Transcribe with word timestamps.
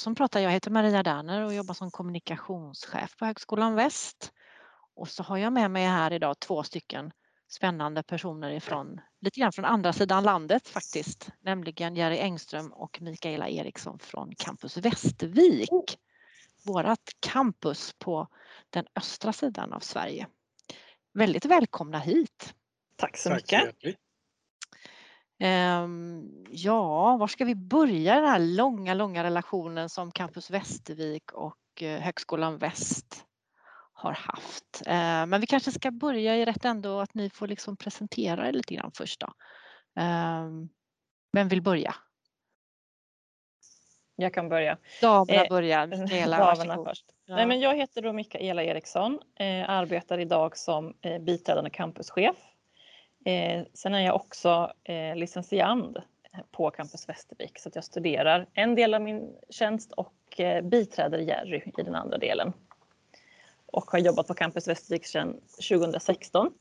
Och 0.00 0.02
som 0.02 0.14
pratar 0.14 0.40
jag 0.40 0.50
heter 0.50 0.70
Maria 0.70 1.02
Derner 1.02 1.44
och 1.44 1.54
jobbar 1.54 1.74
som 1.74 1.90
kommunikationschef 1.90 3.16
på 3.16 3.24
Högskolan 3.24 3.74
Väst. 3.74 4.32
Och 4.96 5.08
så 5.08 5.22
har 5.22 5.36
jag 5.36 5.52
med 5.52 5.70
mig 5.70 5.86
här 5.86 6.12
idag 6.12 6.40
två 6.40 6.62
stycken 6.62 7.12
spännande 7.48 8.02
personer 8.02 8.50
ifrån 8.50 9.00
lite 9.20 9.40
grann 9.40 9.52
från 9.52 9.64
andra 9.64 9.92
sidan 9.92 10.24
landet 10.24 10.68
faktiskt, 10.68 11.28
nämligen 11.40 11.96
Jerry 11.96 12.18
Engström 12.18 12.72
och 12.72 13.00
Mikaela 13.00 13.48
Eriksson 13.48 13.98
från 13.98 14.34
Campus 14.38 14.76
Västervik. 14.76 15.98
Vårat 16.66 17.10
campus 17.20 17.94
på 17.98 18.28
den 18.70 18.86
östra 18.94 19.32
sidan 19.32 19.72
av 19.72 19.80
Sverige. 19.80 20.26
Väldigt 21.14 21.44
välkomna 21.44 21.98
hit. 21.98 22.54
Tack 22.96 23.16
så 23.16 23.30
mycket. 23.30 23.80
Tack 23.82 23.84
Um, 23.84 24.09
ja, 26.50 27.16
var 27.16 27.26
ska 27.26 27.44
vi 27.44 27.54
börja 27.54 28.14
den 28.14 28.30
här 28.30 28.38
långa, 28.38 28.94
långa 28.94 29.24
relationen 29.24 29.88
som 29.88 30.12
Campus 30.12 30.50
Västervik 30.50 31.32
och 31.32 31.56
uh, 31.82 31.88
Högskolan 31.88 32.58
Väst 32.58 33.24
har 33.92 34.12
haft. 34.12 34.82
Uh, 34.86 35.26
men 35.26 35.40
vi 35.40 35.46
kanske 35.46 35.72
ska 35.72 35.90
börja 35.90 36.36
i 36.36 36.44
rätt 36.44 36.64
ändå 36.64 37.00
att 37.00 37.14
ni 37.14 37.30
får 37.30 37.48
liksom 37.48 37.76
presentera 37.76 38.48
er 38.48 38.52
lite 38.52 38.74
grann 38.74 38.90
först 38.94 39.20
då. 39.20 39.26
Um, 40.02 40.68
vem 41.32 41.48
vill 41.48 41.62
börja? 41.62 41.94
Jag 44.16 44.34
kan 44.34 44.48
börja. 44.48 44.78
Damerna 45.00 45.44
eh, 45.44 45.48
börjar. 45.48 45.86
Mikaela, 46.02 46.38
damerna 46.38 46.84
först. 46.84 47.04
Ja. 47.26 47.34
Nej, 47.34 47.46
men 47.46 47.60
jag 47.60 47.76
heter 47.76 48.02
då 48.02 48.12
Mikaela 48.12 48.62
Eriksson, 48.62 49.18
eh, 49.38 49.70
arbetar 49.70 50.18
idag 50.18 50.56
som 50.56 50.94
eh, 51.00 51.18
biträdande 51.18 51.70
campuschef 51.70 52.36
Eh, 53.24 53.64
sen 53.74 53.94
är 53.94 54.00
jag 54.00 54.14
också 54.14 54.72
eh, 54.84 55.16
licentiand 55.16 55.98
på 56.50 56.70
Campus 56.70 57.08
Västervik 57.08 57.58
så 57.58 57.68
att 57.68 57.74
jag 57.74 57.84
studerar 57.84 58.46
en 58.52 58.74
del 58.74 58.94
av 58.94 59.02
min 59.02 59.36
tjänst 59.50 59.92
och 59.92 60.40
eh, 60.40 60.64
biträder 60.64 61.18
Jerry 61.18 61.62
i 61.78 61.82
den 61.82 61.94
andra 61.94 62.18
delen. 62.18 62.52
Och 63.66 63.90
har 63.90 63.98
jobbat 63.98 64.26
på 64.26 64.34
Campus 64.34 64.68
Västervik 64.68 65.06
sedan 65.06 65.40
2016. 65.70 66.52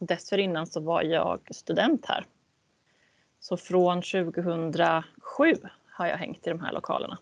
Dessförinnan 0.00 0.66
så 0.66 0.80
var 0.80 1.02
jag 1.02 1.48
student 1.50 2.06
här. 2.06 2.26
Så 3.40 3.56
från 3.56 4.02
2007 4.02 5.54
har 5.86 6.06
jag 6.06 6.16
hängt 6.16 6.46
i 6.46 6.50
de 6.50 6.60
här 6.60 6.72
lokalerna. 6.72 7.18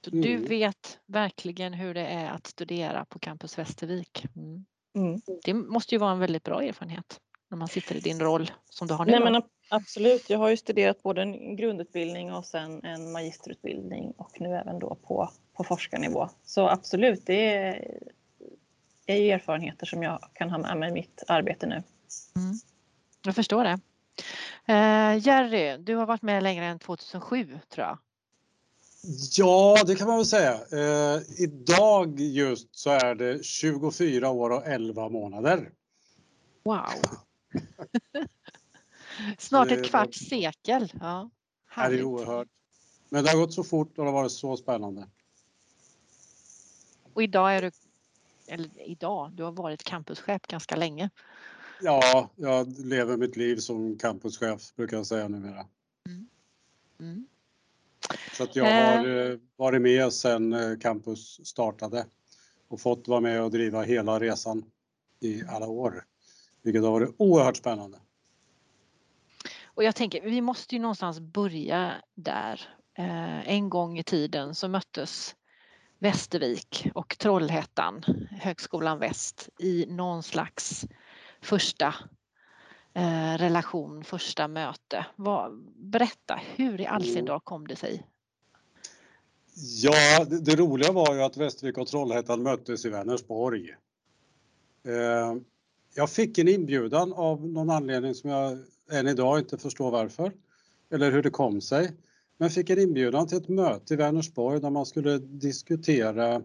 Du 0.00 0.34
mm. 0.34 0.44
vet 0.44 0.98
verkligen 1.06 1.74
hur 1.74 1.94
det 1.94 2.06
är 2.06 2.30
att 2.30 2.46
studera 2.46 3.04
på 3.04 3.18
Campus 3.18 3.58
Västervik. 3.58 4.24
Mm. 4.36 4.64
Mm. 4.94 5.20
Det 5.44 5.54
måste 5.54 5.94
ju 5.94 5.98
vara 5.98 6.12
en 6.12 6.18
väldigt 6.18 6.44
bra 6.44 6.62
erfarenhet 6.62 7.20
när 7.52 7.58
man 7.58 7.68
sitter 7.68 7.94
i 7.96 8.00
din 8.00 8.20
roll 8.20 8.50
som 8.70 8.88
du 8.88 8.94
har 8.94 9.04
nu? 9.04 9.12
Nej, 9.12 9.20
men 9.20 9.42
absolut, 9.68 10.30
jag 10.30 10.38
har 10.38 10.48
ju 10.48 10.56
studerat 10.56 11.02
både 11.02 11.22
en 11.22 11.56
grundutbildning 11.56 12.32
och 12.32 12.46
sen 12.46 12.84
en 12.84 13.12
magisterutbildning 13.12 14.12
och 14.16 14.40
nu 14.40 14.56
även 14.56 14.78
då 14.78 14.94
på, 14.94 15.30
på 15.52 15.64
forskarnivå. 15.64 16.28
Så 16.44 16.68
absolut, 16.68 17.26
det 17.26 17.54
är, 17.54 17.98
är 19.06 19.16
ju 19.16 19.30
erfarenheter 19.30 19.86
som 19.86 20.02
jag 20.02 20.18
kan 20.34 20.50
ha 20.50 20.58
med 20.58 20.78
mig 20.78 20.90
i 20.90 20.92
mitt 20.92 21.22
arbete 21.28 21.66
nu. 21.66 21.82
Mm. 22.36 22.54
Jag 23.24 23.34
förstår 23.34 23.64
det. 23.64 23.80
Uh, 24.68 25.26
Jerry, 25.26 25.76
du 25.76 25.96
har 25.96 26.06
varit 26.06 26.22
med 26.22 26.42
längre 26.42 26.64
än 26.64 26.78
2007 26.78 27.58
tror 27.68 27.86
jag. 27.86 27.98
Ja, 29.32 29.76
det 29.86 29.94
kan 29.94 30.08
man 30.08 30.16
väl 30.16 30.26
säga. 30.26 30.54
Uh, 30.72 31.22
idag 31.38 32.20
just 32.20 32.76
så 32.78 32.90
är 32.90 33.14
det 33.14 33.44
24 33.44 34.30
år 34.30 34.50
och 34.50 34.66
11 34.66 35.08
månader. 35.08 35.70
Wow. 36.64 36.78
Snart 39.38 39.70
ett 39.70 39.84
kvarts 39.84 40.18
sekel. 40.18 40.92
Ja, 41.00 41.30
härligt. 41.66 41.98
det 41.98 42.02
är 42.02 42.04
oerhört. 42.04 42.48
Men 43.08 43.24
det 43.24 43.30
har 43.30 43.38
gått 43.38 43.54
så 43.54 43.64
fort 43.64 43.98
och 43.98 44.04
det 44.04 44.10
har 44.10 44.18
varit 44.18 44.32
så 44.32 44.56
spännande. 44.56 45.06
Och 47.12 47.22
idag 47.22 47.56
är 47.56 47.62
du, 47.62 47.70
eller 48.46 48.70
idag, 48.88 49.32
du 49.32 49.42
har 49.42 49.52
varit 49.52 49.82
campuschef 49.82 50.42
ganska 50.42 50.76
länge. 50.76 51.10
Ja, 51.82 52.30
jag 52.36 52.78
lever 52.78 53.16
mitt 53.16 53.36
liv 53.36 53.56
som 53.56 53.98
campuschef 53.98 54.74
brukar 54.76 54.96
jag 54.96 55.06
säga 55.06 55.28
numera. 55.28 55.66
Mm. 56.06 56.28
Mm. 57.00 57.26
Så 58.32 58.42
att 58.42 58.56
jag 58.56 58.64
har 58.64 59.06
eh. 59.06 59.32
eh 59.32 59.38
varit 59.56 59.82
med 59.82 60.12
sedan 60.12 60.52
eh, 60.52 60.78
campus 60.78 61.46
startade 61.46 62.06
och 62.68 62.80
fått 62.80 63.08
vara 63.08 63.20
med 63.20 63.42
och 63.42 63.50
driva 63.50 63.82
hela 63.82 64.20
resan 64.20 64.64
i 65.20 65.42
alla 65.48 65.66
år 65.66 66.04
vilket 66.62 66.82
har 66.82 66.90
varit 66.90 67.14
oerhört 67.16 67.56
spännande. 67.56 67.98
Och 69.74 69.84
jag 69.84 69.94
tänker, 69.94 70.22
vi 70.22 70.40
måste 70.40 70.74
ju 70.74 70.80
någonstans 70.80 71.20
börja 71.20 71.92
där. 72.14 72.60
Eh, 72.94 73.48
en 73.48 73.70
gång 73.70 73.98
i 73.98 74.02
tiden 74.02 74.54
så 74.54 74.68
möttes 74.68 75.34
Västervik 75.98 76.88
och 76.94 77.18
Trollhättan, 77.18 78.04
Högskolan 78.30 78.98
Väst, 78.98 79.48
i 79.58 79.86
någon 79.88 80.22
slags 80.22 80.86
första 81.40 81.94
eh, 82.94 83.38
relation, 83.38 84.04
första 84.04 84.48
möte. 84.48 85.06
Berätta, 85.76 86.40
hur 86.56 86.80
i 86.80 86.86
all 86.86 87.04
sin 87.04 87.24
dag 87.24 87.44
kom 87.44 87.66
det 87.66 87.76
sig? 87.76 88.06
Ja, 89.82 90.24
det, 90.24 90.40
det, 90.40 90.56
roliga 90.56 90.92
var 90.92 91.14
ju 91.14 91.22
att 91.22 91.36
Västervik 91.36 91.78
och 91.78 91.86
Trollhättan 91.86 92.42
möttes 92.42 92.84
i 92.84 92.88
Vänersborg. 92.88 93.70
Eh, 94.84 95.34
jag 95.94 96.10
fick 96.10 96.38
en 96.38 96.48
inbjudan 96.48 97.12
av 97.12 97.48
någon 97.48 97.70
anledning 97.70 98.14
som 98.14 98.30
jag 98.30 98.58
än 98.90 99.08
idag 99.08 99.38
inte 99.38 99.58
förstår 99.58 99.90
varför 99.90 100.32
eller 100.90 101.12
hur 101.12 101.22
det 101.22 101.30
kom 101.30 101.60
sig. 101.60 101.92
Men 102.38 102.50
fick 102.50 102.70
en 102.70 102.78
inbjudan 102.78 103.26
till 103.26 103.38
ett 103.38 103.48
möte 103.48 103.94
i 103.94 103.96
Vänersborg 103.96 104.60
där 104.60 104.70
man 104.70 104.86
skulle 104.86 105.18
diskutera 105.18 106.42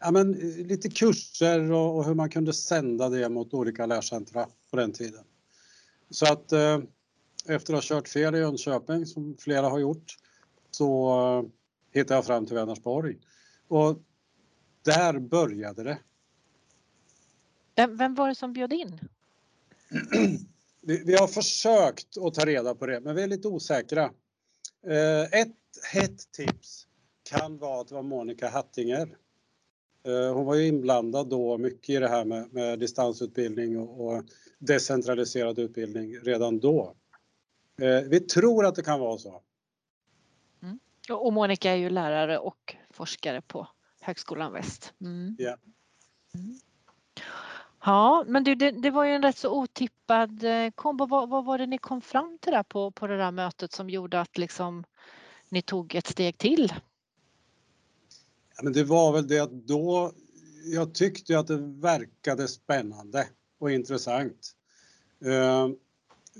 ja, 0.00 0.10
men, 0.10 0.32
lite 0.56 0.90
kurser 0.90 1.72
och, 1.72 1.96
och, 1.96 2.04
hur 2.04 2.14
man 2.14 2.30
kunde 2.30 2.52
sända 2.52 3.08
det 3.08 3.28
mot 3.28 3.54
olika 3.54 3.86
lärcentra 3.86 4.46
på 4.70 4.76
den 4.76 4.92
tiden. 4.92 5.24
Så 6.10 6.32
att 6.32 6.52
eh, 6.52 6.78
efter 7.48 7.74
att 7.74 7.84
ha 7.84 7.96
kört 7.96 8.08
fel 8.08 8.34
i 8.34 8.38
Jönköping 8.38 9.06
som 9.06 9.36
flera 9.38 9.68
har 9.68 9.78
gjort 9.78 10.16
så 10.70 11.08
eh, 11.08 11.50
hittade 11.92 12.14
jag 12.14 12.26
fram 12.26 12.46
till 12.46 12.56
Vänersborg. 12.56 13.16
Och 13.68 14.02
där 14.82 15.18
började 15.18 15.82
det. 15.82 15.98
Vem, 17.74 18.14
var 18.14 18.28
det 18.28 18.34
som 18.34 18.52
bjöd 18.52 18.72
in? 18.72 19.00
Vi, 20.86 21.02
vi, 21.06 21.14
har 21.14 21.26
försökt 21.26 22.18
att 22.18 22.34
ta 22.34 22.44
reda 22.46 22.74
på 22.74 22.86
det, 22.86 23.00
men 23.00 23.16
vi 23.16 23.22
är 23.22 23.26
lite 23.26 23.48
osäkra. 23.48 24.04
Eh, 24.86 25.40
ett 25.40 25.56
hett 25.92 26.32
tips 26.32 26.86
kan 27.30 27.58
vara 27.58 27.80
att 27.80 27.88
det 27.88 27.94
var 27.94 28.02
Monica 28.02 28.48
Hattinger. 28.48 29.16
Eh, 30.06 30.34
hon 30.34 30.46
var 30.46 30.54
ju 30.54 30.66
inblandad 30.66 31.28
då 31.28 31.58
mycket 31.58 31.90
i 31.90 31.96
det 31.96 32.08
här 32.08 32.24
med, 32.24 32.52
med 32.52 32.78
distansutbildning 32.78 33.78
och, 33.78 34.06
och, 34.06 34.24
decentraliserad 34.58 35.58
utbildning 35.58 36.18
redan 36.18 36.60
då. 36.60 36.94
Eh, 37.80 38.00
vi 38.00 38.20
tror 38.20 38.66
att 38.66 38.74
det 38.74 38.82
kan 38.82 39.00
vara 39.00 39.18
så. 39.18 39.42
Mm. 40.62 40.78
Och 41.10 41.32
Monica 41.32 41.70
är 41.70 41.76
ju 41.76 41.90
lärare 41.90 42.38
och 42.38 42.76
forskare 42.90 43.40
på 43.40 43.68
Högskolan 44.00 44.52
Väst. 44.52 44.94
Mm. 45.00 45.36
Yeah. 45.40 45.58
Mm. 46.34 46.54
Ja, 47.86 48.24
men 48.26 48.44
du, 48.44 48.54
det, 48.54 48.70
det, 48.70 48.90
var 48.90 49.04
ju 49.04 49.12
en 49.12 49.22
rätt 49.22 49.38
så 49.38 49.50
otippad 49.50 50.44
eh, 50.44 50.70
kombo. 50.74 51.06
Vad, 51.06 51.28
vad, 51.28 51.44
var 51.44 51.58
det 51.58 51.66
ni 51.66 51.78
kom 51.78 52.00
fram 52.00 52.38
till 52.40 52.52
där 52.52 52.62
på, 52.62 52.90
på 52.90 53.06
det 53.06 53.16
där 53.16 53.30
mötet 53.30 53.72
som 53.72 53.90
gjorde 53.90 54.20
att 54.20 54.38
liksom 54.38 54.84
ni 55.48 55.62
tog 55.62 55.94
ett 55.94 56.06
steg 56.06 56.38
till? 56.38 56.72
Ja, 58.56 58.62
men 58.62 58.72
det 58.72 58.84
var 58.84 59.12
väl 59.12 59.28
det 59.28 59.38
att 59.38 59.52
då, 59.52 60.12
jag 60.64 60.94
tyckte 60.94 61.38
att 61.38 61.46
det 61.46 61.56
verkade 61.58 62.48
spännande 62.48 63.26
och 63.58 63.70
intressant. 63.70 64.52
Eh, 65.24 65.68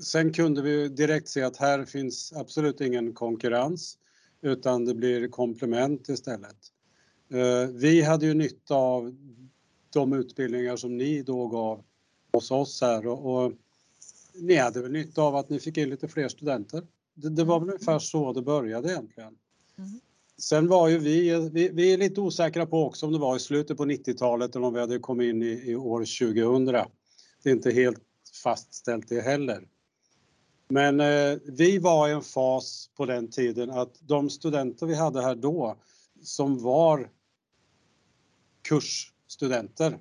sen 0.02 0.32
kunde 0.32 0.62
vi 0.62 0.88
direkt 0.88 1.28
se 1.28 1.42
att 1.42 1.56
här 1.56 1.84
finns 1.84 2.32
absolut 2.32 2.80
ingen 2.80 3.14
konkurrens 3.14 3.98
utan 4.42 4.84
det 4.84 4.94
blir 4.94 5.28
komplement 5.28 6.08
istället. 6.08 6.56
Eh, 7.30 7.68
vi 7.74 8.02
hade 8.02 8.26
ju 8.26 8.34
nytta 8.34 8.74
av 8.74 9.14
de 9.94 10.12
utbildningar 10.12 10.76
som 10.76 10.96
ni 10.96 11.22
då 11.22 11.48
gav 11.48 11.84
hos 12.32 12.50
oss 12.50 12.80
här 12.80 13.06
och, 13.06 13.44
och 13.44 13.52
ni 14.34 14.56
hade 14.56 14.82
väl 14.82 14.92
nytta 14.92 15.22
av 15.22 15.36
att 15.36 15.48
ni 15.48 15.60
fick 15.60 15.76
in 15.76 15.90
lite 15.90 16.08
fler 16.08 16.28
studenter. 16.28 16.82
Det, 17.14 17.30
det 17.30 17.44
var 17.44 17.60
väl 17.60 17.68
ungefär 17.68 17.98
så 17.98 18.32
det 18.32 18.42
började 18.42 18.90
egentligen. 18.90 19.36
Mm. 19.78 20.00
Sen 20.38 20.68
var 20.68 20.88
ju 20.88 20.98
vi, 20.98 21.48
vi, 21.52 21.68
vi, 21.68 21.92
är 21.92 21.98
lite 21.98 22.20
osäkra 22.20 22.66
på 22.66 22.84
också 22.84 23.06
om 23.06 23.12
det 23.12 23.18
var 23.18 23.36
i 23.36 23.40
slutet 23.40 23.76
på 23.76 23.84
90-talet 23.84 24.56
eller 24.56 24.66
om 24.66 24.74
vi 24.74 24.80
hade 24.80 24.98
kommit 24.98 25.34
in 25.34 25.42
i, 25.42 25.70
i 25.70 25.76
år 25.76 26.00
2000. 26.00 26.64
Det 27.42 27.50
är 27.50 27.54
inte 27.54 27.70
helt 27.70 28.00
fastställt 28.42 29.08
det 29.08 29.20
heller. 29.20 29.68
Men 30.68 31.00
eh, 31.00 31.38
vi 31.44 31.78
var 31.78 32.08
i 32.08 32.12
en 32.12 32.22
fas 32.22 32.90
på 32.96 33.06
den 33.06 33.30
tiden 33.30 33.70
att 33.70 33.98
de 34.00 34.30
studenter 34.30 34.86
vi 34.86 34.94
hade 34.94 35.22
här 35.22 35.34
då 35.34 35.76
som 36.22 36.62
var 36.62 37.10
kurs 38.62 39.13
studenter 39.28 39.98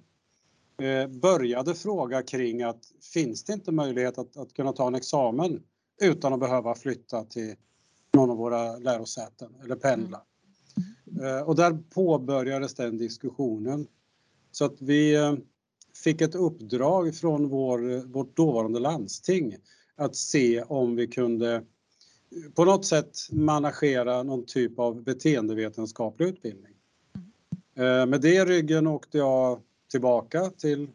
eh, 0.82 1.08
började 1.08 1.76
fråga 1.76 2.22
kring 2.22 2.62
att 2.62 2.92
finns 3.14 3.44
det 3.44 3.54
inte 3.54 3.72
möjlighet 3.72 4.18
att, 4.18 4.38
att 4.38 4.54
kunna 4.54 4.74
ta 4.74 4.88
en 4.88 4.96
examen 4.96 5.64
utan 6.02 6.34
att 6.34 6.40
behöva 6.40 6.76
flytta 6.76 7.24
till 7.26 7.56
någon 8.14 8.30
av 8.30 8.38
våra 8.38 8.78
lärosäten 8.78 9.56
eller 9.64 9.76
pendla. 9.76 10.22
Eh, 11.22 11.48
och 11.48 11.56
där 11.56 11.78
påbörjades 11.90 12.74
den 12.74 12.98
diskussionen. 12.98 13.88
Så 14.52 14.66
att 14.66 14.82
vi 14.82 15.16
eh, 15.16 15.34
fick 16.04 16.22
ett 16.22 16.36
uppdrag 16.36 17.16
från 17.16 17.50
vår, 17.50 18.08
vårt 18.08 18.38
dåvarande 18.38 18.80
landsting 18.80 19.56
att 19.96 20.16
se 20.16 20.62
om 20.62 20.96
vi 20.96 21.08
kunde 21.08 21.64
på 22.56 22.66
något 22.66 22.86
sätt 22.86 23.18
managera 23.32 24.24
någon 24.24 24.46
typ 24.46 24.80
av 24.80 25.04
beteendevetenskaplig 25.04 26.28
utbildning. 26.28 26.73
Med 27.76 28.22
det 28.22 28.36
i 28.36 28.46
ryggen 28.46 28.88
åkte 28.88 29.18
jag 29.18 29.62
tillbaka 29.92 30.50
till 30.50 30.90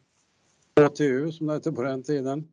HTU 0.80 1.32
som 1.32 1.46
det 1.46 1.52
hette 1.52 1.72
på 1.72 1.82
den 1.82 2.02
tiden 2.02 2.48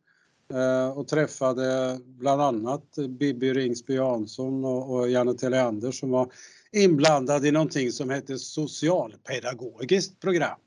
och 0.94 1.08
träffade 1.08 1.98
bland 2.04 2.42
annat 2.42 2.96
Bibi 3.08 3.52
Ringsby 3.52 3.94
Jansson 3.94 4.64
och 4.64 5.10
Janne 5.10 5.34
Teleander 5.34 5.90
som 5.90 6.10
var 6.10 6.32
inblandad 6.72 7.46
i 7.46 7.50
någonting 7.50 7.92
som 7.92 8.10
hette 8.10 8.38
socialpedagogiskt 8.38 10.20
program. 10.20 10.58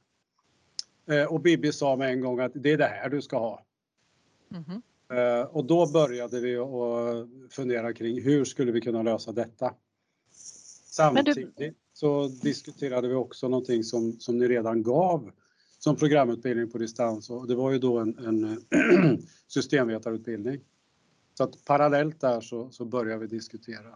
Och 1.30 1.42
Bibi 1.42 1.72
sa 1.72 1.96
med 1.96 2.10
en 2.10 2.22
gång 2.22 2.40
att 2.40 2.52
det 2.56 2.72
är 2.72 2.78
det 2.78 2.86
här 2.86 3.10
du 3.10 3.22
ska 3.22 3.38
ha. 3.38 3.66
Mm. 4.52 4.82
Och 5.52 5.66
då 5.66 5.88
började 5.88 6.40
vi 6.40 6.58
att 6.58 7.28
fundera 7.50 7.94
kring 7.94 8.22
hur 8.22 8.46
skulle 8.46 8.72
vi 8.72 8.82
kunna 8.82 9.04
lösa 9.04 9.32
detta? 9.32 9.74
Samtidigt. 10.86 11.76
Så 12.00 12.28
diskuterade 12.28 13.08
vi 13.08 13.16
också 13.16 13.48
någonting 13.48 13.84
som, 13.84 14.20
som 14.20 14.38
ni 14.38 14.48
redan 14.48 14.84
gav 14.84 15.32
som 15.80 15.96
programutbildning 15.96 16.72
på 16.72 16.78
distans 16.78 17.30
och 17.30 17.48
det 17.48 17.56
var 17.56 17.72
ju 17.72 17.80
då 17.80 17.98
en, 17.98 18.18
en 18.18 18.62
systemvetarutbildning. 19.48 20.60
Så 21.38 21.44
att 21.44 21.66
parallellt 21.66 22.22
där 22.22 22.42
så, 22.42 22.70
så 22.72 22.86
börjar 22.86 23.18
vi 23.18 23.28
diskutera. 23.28 23.96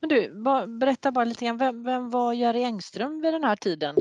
Men 0.00 0.08
du, 0.08 0.30
berätta 0.78 1.12
bara 1.12 1.24
lite 1.24 1.44
grann, 1.44 1.58
vem, 1.58 1.84
vem 1.84 2.10
var 2.10 2.32
Jerry 2.32 2.62
Engström 2.62 3.20
vid 3.20 3.32
den 3.32 3.44
här 3.44 3.56
tiden? 3.56 3.96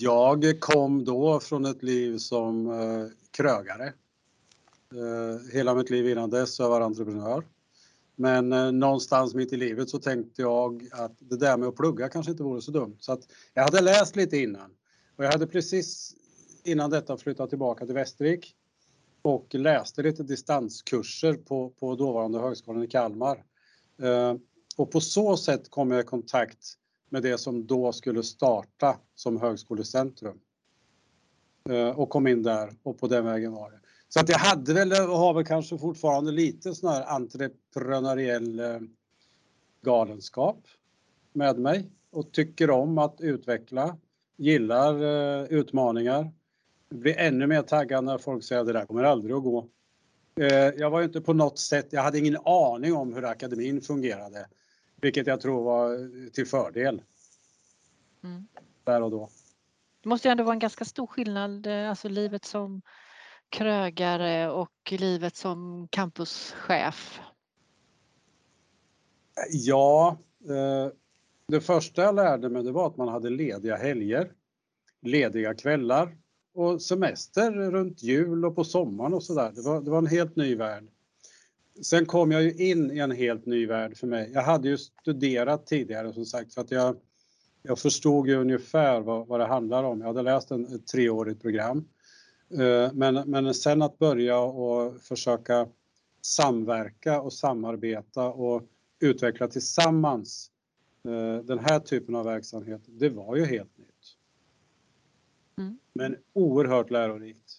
Jag 0.00 0.60
kom 0.60 1.04
då 1.04 1.40
från 1.40 1.64
ett 1.64 1.82
liv 1.82 2.18
som 2.18 2.66
eh, 2.66 3.06
krögare. 3.30 3.92
Eh, 4.94 5.52
hela 5.52 5.74
mitt 5.74 5.90
liv 5.90 6.08
innan 6.08 6.30
dess 6.30 6.58
har 6.58 6.64
jag 6.64 6.70
varit 6.70 6.84
entreprenör. 6.84 7.44
Men 8.16 8.52
eh, 8.52 8.72
någonstans 8.72 9.34
mitt 9.34 9.52
i 9.52 9.56
livet 9.56 9.90
så 9.90 9.98
tänkte 9.98 10.42
jag 10.42 10.88
att 10.92 11.12
det 11.18 11.36
där 11.36 11.56
med 11.56 11.68
att 11.68 11.76
plugga 11.76 12.08
kanske 12.08 12.32
inte 12.32 12.42
vore 12.42 12.62
så 12.62 12.70
dumt. 12.70 12.96
Så 13.00 13.12
att 13.12 13.20
jag 13.54 13.62
hade 13.62 13.80
läst 13.80 14.16
lite 14.16 14.36
innan 14.36 14.70
och 15.16 15.24
jag 15.24 15.32
hade 15.32 15.46
precis 15.46 16.14
innan 16.64 16.90
detta 16.90 17.16
flyttat 17.16 17.48
tillbaka 17.48 17.86
till 17.86 17.94
Västervik 17.94 18.54
och 19.22 19.54
läste 19.54 20.02
lite 20.02 20.22
distanskurser 20.22 21.34
på, 21.34 21.70
på 21.70 21.94
dåvarande 21.94 22.38
högskolan 22.38 22.82
i 22.82 22.86
Kalmar. 22.86 23.44
Eh, 24.02 24.34
och 24.76 24.90
på 24.90 25.00
så 25.00 25.36
sätt 25.36 25.70
kom 25.70 25.90
jag 25.90 26.00
i 26.00 26.04
kontakt 26.04 26.74
med 27.10 27.22
det 27.22 27.38
som 27.38 27.66
då 27.66 27.92
skulle 27.92 28.22
starta 28.22 28.98
som 29.14 29.40
högskolecentrum. 29.40 30.40
Och 31.94 32.10
kom 32.10 32.26
in 32.26 32.42
där 32.42 32.76
och 32.82 32.98
på 32.98 33.06
den 33.08 33.24
vägen 33.24 33.52
var 33.52 33.70
det. 33.70 33.81
Så 34.14 34.20
att 34.20 34.28
jag 34.28 34.38
hade 34.38 34.74
väl 34.74 34.92
och 34.92 35.18
har 35.18 35.34
väl 35.34 35.44
kanske 35.44 35.78
fortfarande 35.78 36.32
lite 36.32 36.74
sån 36.74 36.90
här 36.90 37.04
entreprenöriell 37.06 38.60
eh, 38.60 38.80
galenskap 39.82 40.58
med 41.32 41.58
mig 41.58 41.90
och 42.10 42.32
tycker 42.32 42.70
om 42.70 42.98
att 42.98 43.20
utveckla, 43.20 43.96
gillar 44.36 45.02
eh, 45.02 45.44
utmaningar. 45.44 46.30
Blir 46.88 47.18
ännu 47.18 47.46
mer 47.46 47.62
taggad 47.62 48.04
när 48.04 48.18
folk 48.18 48.44
säger 48.44 48.60
att 48.60 48.66
det 48.66 48.72
där 48.72 48.86
kommer 48.86 49.04
aldrig 49.04 49.36
att 49.36 49.42
gå. 49.42 49.68
Eh, 50.40 50.48
jag 50.54 50.90
var 50.90 51.02
inte 51.02 51.20
på 51.20 51.32
något 51.32 51.58
sätt, 51.58 51.88
jag 51.90 52.02
hade 52.02 52.18
ingen 52.18 52.36
aning 52.44 52.94
om 52.94 53.14
hur 53.14 53.24
akademin 53.24 53.80
fungerade, 53.80 54.46
vilket 55.00 55.26
jag 55.26 55.40
tror 55.40 55.64
var 55.64 56.10
till 56.30 56.46
fördel. 56.46 57.02
Mm. 58.24 58.46
Där 58.84 59.02
och 59.02 59.10
då. 59.10 59.28
Det 60.02 60.08
måste 60.08 60.28
ju 60.28 60.32
ändå 60.32 60.44
vara 60.44 60.54
en 60.54 60.58
ganska 60.58 60.84
stor 60.84 61.06
skillnad, 61.06 61.66
alltså 61.66 62.08
livet 62.08 62.44
som 62.44 62.82
krögare 63.52 64.50
och 64.50 64.92
livet 64.92 65.36
som 65.36 65.88
campuschef? 65.90 67.20
Ja, 69.50 70.18
eh, 70.48 70.92
det 71.48 71.60
första 71.60 72.02
jag 72.02 72.14
lärde 72.14 72.48
mig 72.48 72.62
det 72.62 72.72
var 72.72 72.86
att 72.86 72.96
man 72.96 73.08
hade 73.08 73.30
lediga 73.30 73.76
helger, 73.76 74.32
lediga 75.02 75.54
kvällar 75.54 76.16
och 76.54 76.82
semester 76.82 77.52
runt 77.52 78.02
jul 78.02 78.44
och 78.44 78.56
på 78.56 78.64
sommaren 78.64 79.14
och 79.14 79.22
sådär. 79.22 79.52
Det 79.54 79.62
var, 79.62 79.80
det 79.80 79.90
var 79.90 79.98
en 79.98 80.06
helt 80.06 80.36
ny 80.36 80.54
värld. 80.54 80.84
Sen 81.82 82.06
kom 82.06 82.32
jag 82.32 82.42
ju 82.42 82.70
in 82.70 82.90
i 82.90 82.98
en 82.98 83.10
helt 83.10 83.46
ny 83.46 83.66
värld 83.66 83.96
för 83.96 84.06
mig. 84.06 84.30
Jag 84.34 84.42
hade 84.42 84.68
ju 84.68 84.78
studerat 84.78 85.66
tidigare 85.66 86.12
som 86.12 86.24
sagt 86.24 86.52
så 86.52 86.60
att 86.60 86.70
jag, 86.70 86.96
jag 87.62 87.78
förstod 87.78 88.28
ju 88.28 88.34
ungefär 88.34 89.00
vad, 89.00 89.26
vad 89.26 89.40
det 89.40 89.46
handlar 89.46 89.84
om. 89.84 90.00
Jag 90.00 90.06
hade 90.06 90.22
läst 90.22 90.50
en, 90.50 90.74
ett 90.74 90.86
treårigt 90.86 91.42
program 91.42 91.78
Eh, 91.78 92.01
men, 92.92 93.14
men 93.30 93.54
sen 93.54 93.82
att 93.82 93.98
börja 93.98 94.38
och 94.38 95.00
försöka 95.00 95.68
samverka 96.22 97.20
och 97.20 97.32
samarbeta 97.32 98.28
och 98.28 98.62
utveckla 99.00 99.48
tillsammans 99.48 100.50
eh, 101.04 101.44
den 101.44 101.58
här 101.58 101.80
typen 101.80 102.14
av 102.14 102.24
verksamhet, 102.24 102.80
det 102.86 103.08
var 103.08 103.36
ju 103.36 103.44
helt 103.44 103.78
nytt. 103.78 104.16
Mm. 105.58 105.78
Men 105.92 106.16
oerhört 106.32 106.90
lärorikt. 106.90 107.58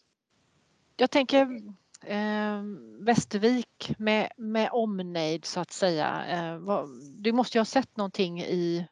Jag 0.97 1.11
tänker 1.11 1.61
eh, 2.01 2.63
Västervik 2.99 3.95
med, 3.97 4.31
med 4.37 4.69
omnejd 4.71 5.45
så 5.45 5.59
att 5.59 5.71
säga. 5.71 6.25
Eh, 6.25 6.57
vad, 6.57 6.89
du 7.17 7.31
måste 7.31 7.57
ju 7.57 7.59
ha 7.59 7.65
sett 7.65 7.97
någonting 7.97 8.41
i, 8.41 8.87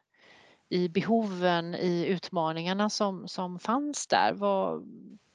i 0.68 0.88
behoven, 0.88 1.74
i 1.74 2.06
utmaningarna 2.06 2.90
som, 2.90 3.28
som 3.28 3.58
fanns 3.58 4.06
där. 4.06 4.32
Vad, 4.34 4.86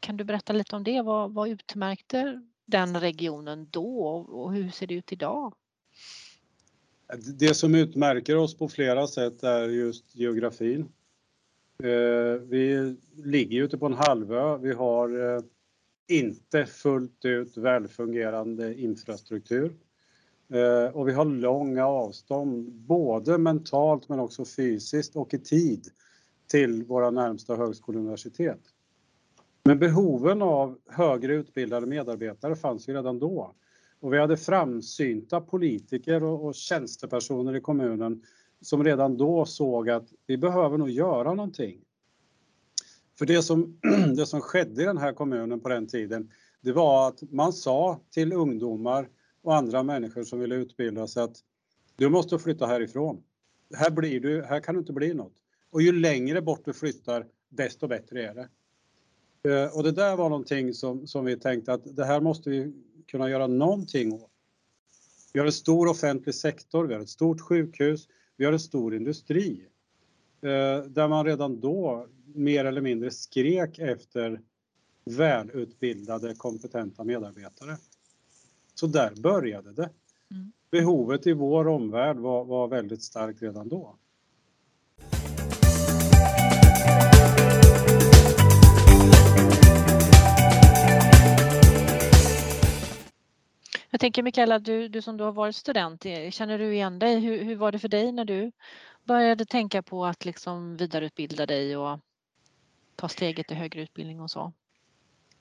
kan 0.08 0.18
du 0.18 0.24
berätta 0.24 0.54
lite 0.54 0.76
om 0.76 0.84
det? 0.84 1.02
Vad, 1.02 1.34
vad 1.34 1.50
utmärkte 1.50 2.42
den 2.66 3.00
regionen 3.00 3.68
då 3.72 4.08
och 4.30 4.54
hur 4.54 4.70
ser 4.70 4.88
det 4.88 4.94
ut 4.94 5.12
idag? 5.12 5.54
Det 7.40 7.54
som 7.54 7.76
utmärker 7.76 8.38
oss 8.38 8.58
på 8.58 8.70
flera 8.70 9.08
sätt 9.08 9.44
är 9.44 9.70
just 9.70 10.16
geografin. 10.16 10.82
Eh, 11.84 12.42
vi 12.42 12.96
ligger 13.16 13.64
ute 13.64 13.78
på 13.78 13.86
en 13.86 13.94
halvö. 13.94 14.58
Vi 14.58 14.74
har 14.74 15.36
eh, 15.36 15.42
inte 16.08 16.66
fullt 16.66 17.26
ut 17.26 17.58
välfungerande 17.58 18.82
infrastruktur. 18.82 19.76
Eh, 20.50 20.96
och 20.96 21.08
vi 21.08 21.14
har 21.14 21.26
långa 21.26 21.88
avstånd, 21.88 22.72
både 22.72 23.38
mentalt 23.38 24.10
men 24.10 24.20
också 24.20 24.46
fysiskt 24.46 25.16
och 25.16 25.34
i 25.34 25.40
tid 25.40 25.88
till 26.48 26.84
våra 26.84 27.12
närmsta 27.12 27.56
högskoleuniversitet. 27.56 28.62
Men 29.68 29.80
behoven 29.80 30.42
av 30.42 30.78
högre 30.90 31.36
utbildade 31.36 31.88
medarbetare 31.88 32.56
fanns 32.56 32.90
ju 32.90 32.94
redan 32.94 33.20
då. 33.20 33.56
Och 34.00 34.14
vi 34.14 34.20
hade 34.20 34.38
framsynta 34.38 35.42
politiker 35.42 36.24
och, 36.24 36.46
och 36.46 36.56
tjänstepersoner 36.56 37.56
i 37.56 37.62
kommunen 37.62 38.22
som 38.62 38.84
redan 38.84 39.18
då 39.18 39.46
såg 39.46 39.90
att 39.90 40.08
vi 40.28 40.38
behöver 40.38 40.78
nog 40.78 40.90
göra 40.90 41.34
någonting. 41.34 41.82
För 43.18 43.26
det 43.26 43.44
som, 43.44 43.80
det 44.16 44.26
som 44.26 44.42
skedde 44.42 44.82
i 44.82 44.86
den 44.86 44.98
här 44.98 45.14
kommunen 45.14 45.60
på 45.60 45.70
den 45.70 45.88
tiden, 45.88 46.32
det 46.62 46.72
var 46.72 47.08
att 47.08 47.32
man 47.32 47.54
sa 47.54 48.02
till 48.10 48.34
ungdomar 48.34 49.10
och 49.42 49.56
andra 49.56 49.84
människor 49.84 50.24
som 50.24 50.40
ville 50.40 50.56
utbilda 50.56 51.08
sig 51.08 51.24
att 51.24 51.38
du 51.96 52.10
måste 52.10 52.40
flytta 52.40 52.66
härifrån. 52.66 53.24
Här, 53.76 53.92
blir 53.92 54.20
du, 54.20 54.44
här 54.44 54.60
kan 54.60 54.76
du 54.76 54.80
inte 54.80 54.94
bli 54.94 55.14
något. 55.14 55.36
Och 55.70 55.82
ju 55.82 55.92
längre 55.92 56.42
bort 56.42 56.66
du 56.66 56.74
flyttar, 56.74 57.26
desto 57.50 57.88
bättre 57.88 58.28
är 58.28 58.36
det. 58.36 58.50
Eh, 59.44 59.78
och 59.78 59.84
det 59.84 59.92
där 59.92 60.16
var 60.16 60.30
någonting 60.30 60.74
som, 60.74 61.08
som 61.08 61.26
vi 61.26 61.38
tänkte 61.38 61.74
att 61.74 61.96
det 61.96 62.06
här 62.06 62.22
måste 62.22 62.50
vi 62.50 62.74
kunna 63.08 63.30
göra 63.30 63.48
någonting 63.48 64.14
åt. 64.14 64.32
Vi 65.34 65.40
har 65.40 65.46
en 65.46 65.54
stor 65.54 65.88
offentlig 65.88 66.36
sektor, 66.36 66.86
vi 66.86 66.94
har 66.94 67.02
ett 67.02 67.10
stort 67.10 67.42
sjukhus, 67.42 68.08
vi 68.38 68.46
har 68.46 68.54
en 68.54 68.60
stor 68.60 68.96
industri. 68.96 69.66
Eh, 70.42 70.84
där 70.84 71.08
man 71.08 71.26
redan 71.26 71.60
då 71.60 72.08
mer 72.26 72.66
eller 72.66 72.82
mindre 72.82 73.12
skrek 73.12 73.80
efter 73.80 74.42
välutbildade, 75.06 76.36
kompetenta 76.36 77.04
medarbetare. 77.04 77.78
Så 78.76 78.88
där 78.88 79.14
började 79.16 79.72
det. 79.72 79.90
Mm. 80.32 80.52
Behovet 80.72 81.28
i 81.28 81.34
vår 81.34 81.68
omvärld 81.68 82.18
var, 82.18 82.46
var 82.46 82.68
väldigt 82.68 83.02
starkt 83.02 83.42
redan 83.42 83.70
då. 83.70 83.96
Jag 93.98 94.02
tänker 94.02 94.24
Mikaela, 94.24 94.60
du, 94.60 94.88
du 94.88 95.02
som 95.02 95.18
du 95.18 95.24
har 95.24 95.32
varit 95.32 95.56
student, 95.56 96.06
eh, 96.06 96.30
känner 96.30 96.58
du 96.58 96.74
igen 96.74 97.00
dig? 97.00 97.20
Hur, 97.20 97.44
hur 97.44 97.56
var 97.56 97.72
det 97.72 97.80
för 97.80 97.88
dig 97.88 98.12
när 98.12 98.26
du 98.26 98.52
började 99.04 99.46
tänka 99.46 99.84
på 99.84 100.06
att 100.06 100.26
liksom 100.26 100.78
vidareutbilda 100.78 101.46
dig 101.46 101.78
och 101.78 102.00
ta 102.96 103.10
steget 103.10 103.48
till 103.48 103.58
högre 103.58 103.82
utbildning 103.82 104.22
och 104.22 104.32
så? 104.32 104.54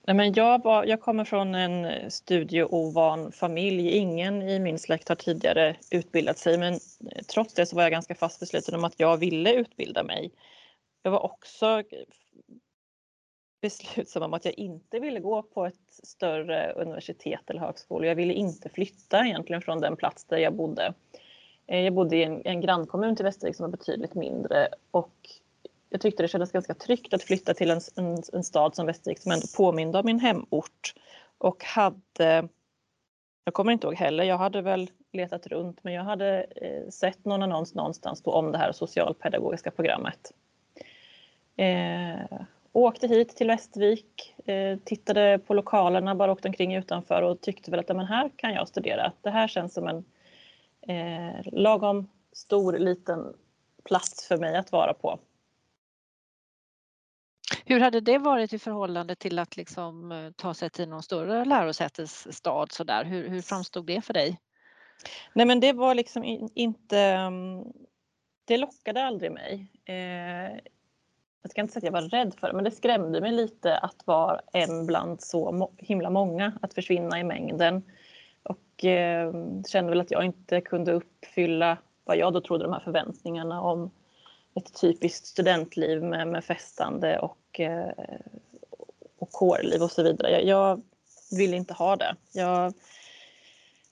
Nej, 0.07 0.17
men 0.17 0.33
jag, 0.33 0.65
var, 0.65 0.85
jag 0.85 1.01
kommer 1.01 1.25
från 1.25 1.55
en 1.55 2.11
studieovan 2.11 3.33
familj. 3.33 3.91
Ingen 3.91 4.43
i 4.43 4.59
min 4.59 4.79
släkt 4.79 5.09
har 5.09 5.17
tidigare 5.17 5.77
utbildat 5.91 6.39
sig 6.39 6.59
men 6.59 6.75
eh, 6.75 7.23
trots 7.29 7.55
det 7.55 7.67
så 7.67 7.77
var 7.77 7.83
jag 7.83 7.93
ganska 7.93 8.15
fast 8.15 8.41
besluten 8.41 8.75
om 8.75 8.85
att 8.85 9.01
jag 9.01 9.17
ville 9.17 9.53
utbilda 9.53 10.03
mig. 10.03 10.31
Jag 11.03 11.11
var 11.11 11.25
också 11.25 11.67
eh, 11.67 11.83
beslutsam 13.67 14.23
om 14.23 14.35
att 14.35 14.45
jag 14.45 14.55
inte 14.59 14.99
ville 14.99 15.21
gå 15.21 15.43
på 15.43 15.67
ett 15.67 15.75
större 15.89 16.73
universitet 16.73 17.51
eller 17.51 17.61
högskola. 17.61 18.07
Jag 18.07 18.15
ville 18.15 18.33
inte 18.35 18.69
flytta 18.69 19.27
egentligen 19.27 19.63
från 19.63 19.81
den 19.81 19.97
plats 19.97 20.25
där 20.25 20.37
jag 20.37 20.55
bodde. 20.55 20.95
Eh, 21.67 21.81
jag 21.81 21.95
bodde 21.95 22.17
i 22.17 22.23
en, 22.23 22.43
en 22.45 22.61
grannkommun 22.61 23.17
till 23.17 23.25
Västervik 23.25 23.57
som 23.57 23.65
var 23.65 23.71
betydligt 23.71 24.15
mindre 24.15 24.69
och 24.91 25.15
jag 25.91 26.01
tyckte 26.01 26.23
det 26.23 26.29
kändes 26.29 26.53
ganska 26.53 26.75
tryggt 26.75 27.15
att 27.15 27.23
flytta 27.23 27.55
till 27.55 27.71
en, 27.71 27.81
en, 27.97 28.23
en 28.33 28.45
stad 28.45 28.75
som 28.75 28.87
Västervik 28.87 29.19
som 29.19 29.33
ändå 29.33 29.47
påminde 29.57 29.99
om 29.99 30.07
min 30.07 30.21
hemort. 30.21 30.95
Och 31.39 31.65
hade, 31.65 32.49
jag 33.45 33.55
kommer 33.55 33.73
inte 33.73 33.87
ihåg 33.87 33.95
heller, 33.95 34.25
jag 34.25 34.39
hade 34.39 34.63
väl 34.63 34.91
letat 35.13 35.47
runt 35.47 35.85
men 35.85 35.93
jag 35.93 36.05
hade 36.05 36.43
eh, 36.43 36.89
sett 36.91 37.25
någon 37.25 37.43
annons 37.43 37.75
någonstans 37.75 38.23
då 38.23 38.31
om 38.31 38.53
det 38.53 38.59
här 38.59 38.73
socialpedagogiska 38.73 39.71
programmet. 39.71 40.33
Eh, 41.57 42.41
åkte 42.85 43.07
hit 43.07 43.37
till 43.37 43.47
Västervik, 43.47 44.35
eh, 44.45 44.79
tittade 44.85 45.39
på 45.39 45.55
lokalerna, 45.55 46.15
bara 46.15 46.33
åkte 46.33 46.49
omkring 46.49 46.75
utanför 46.75 47.23
och 47.23 47.41
tyckte 47.41 47.71
väl 47.71 47.81
att 47.81 47.89
men 47.89 48.07
här 48.07 48.31
kan 48.37 48.53
jag 48.53 48.69
studera. 48.69 49.13
Det 49.23 49.31
här 49.31 49.49
känns 49.49 49.75
som 49.75 49.89
en 49.89 50.05
eh, 50.89 51.53
lagom 51.53 52.09
stor 52.33 52.79
liten 52.79 53.35
plats 53.85 54.29
för 54.29 54.37
mig 54.37 54.57
att 54.57 54.73
vara 54.73 54.95
på. 54.95 55.19
Hur 57.65 57.81
hade 57.81 58.01
det 58.01 58.19
varit 58.19 58.53
i 58.53 58.59
förhållande 58.59 59.17
till 59.17 59.39
att 59.39 59.57
liksom 59.57 60.13
eh, 60.13 60.31
ta 60.31 60.55
sig 60.55 60.71
till 60.71 60.89
någon 60.89 61.03
större 61.03 61.45
lärosätesstad 61.45 62.67
så 62.71 62.85
där? 62.85 63.05
Hur, 63.05 63.29
hur 63.29 63.41
framstod 63.43 63.87
det 63.87 64.01
för 64.01 64.15
dig? 64.15 64.41
Nej 65.33 65.47
men 65.47 65.61
det 65.61 65.73
var 65.73 65.95
liksom 65.95 66.25
inte, 66.55 66.99
mm, 66.99 67.65
det 68.45 68.57
lockade 68.57 69.05
aldrig 69.05 69.33
mig. 69.33 69.67
Eh, 69.85 70.59
jag 71.43 71.51
ska 71.51 71.61
inte 71.61 71.73
säga 71.73 71.81
att 71.81 71.95
jag 71.95 72.03
var 72.03 72.09
rädd 72.09 72.35
för 72.41 72.47
det, 72.47 72.53
men 72.53 72.65
det 72.65 72.71
skrämde 72.71 73.21
mig 73.21 73.33
lite 73.33 73.79
att 73.79 74.07
vara 74.07 74.41
en 74.53 74.87
bland 74.87 75.23
så 75.23 75.71
himla 75.77 76.11
många, 76.11 76.53
att 76.63 76.75
försvinna 76.75 77.21
i 77.21 77.25
mängden. 77.25 77.83
Och 78.43 78.85
eh, 78.85 79.33
kände 79.69 79.91
väl 79.91 80.01
att 80.01 80.11
jag 80.11 80.25
inte 80.25 80.61
kunde 80.61 80.93
uppfylla 80.93 81.79
vad 82.05 82.17
jag 82.17 82.33
då 82.33 82.41
trodde 82.41 82.65
de 82.65 82.73
här 82.73 82.81
förväntningarna 82.81 83.61
om 83.61 83.91
ett 84.55 84.81
typiskt 84.81 85.27
studentliv 85.27 86.03
med, 86.03 86.29
med 86.29 86.45
festande 86.45 87.19
och, 87.19 87.61
eh, 87.61 87.91
och 89.19 89.33
kårliv 89.33 89.83
och 89.83 89.91
så 89.91 90.03
vidare. 90.03 90.31
Jag, 90.31 90.45
jag 90.45 90.83
ville 91.39 91.57
inte 91.57 91.75
ha 91.75 91.97
det. 91.97 92.17
Jag 92.33 92.75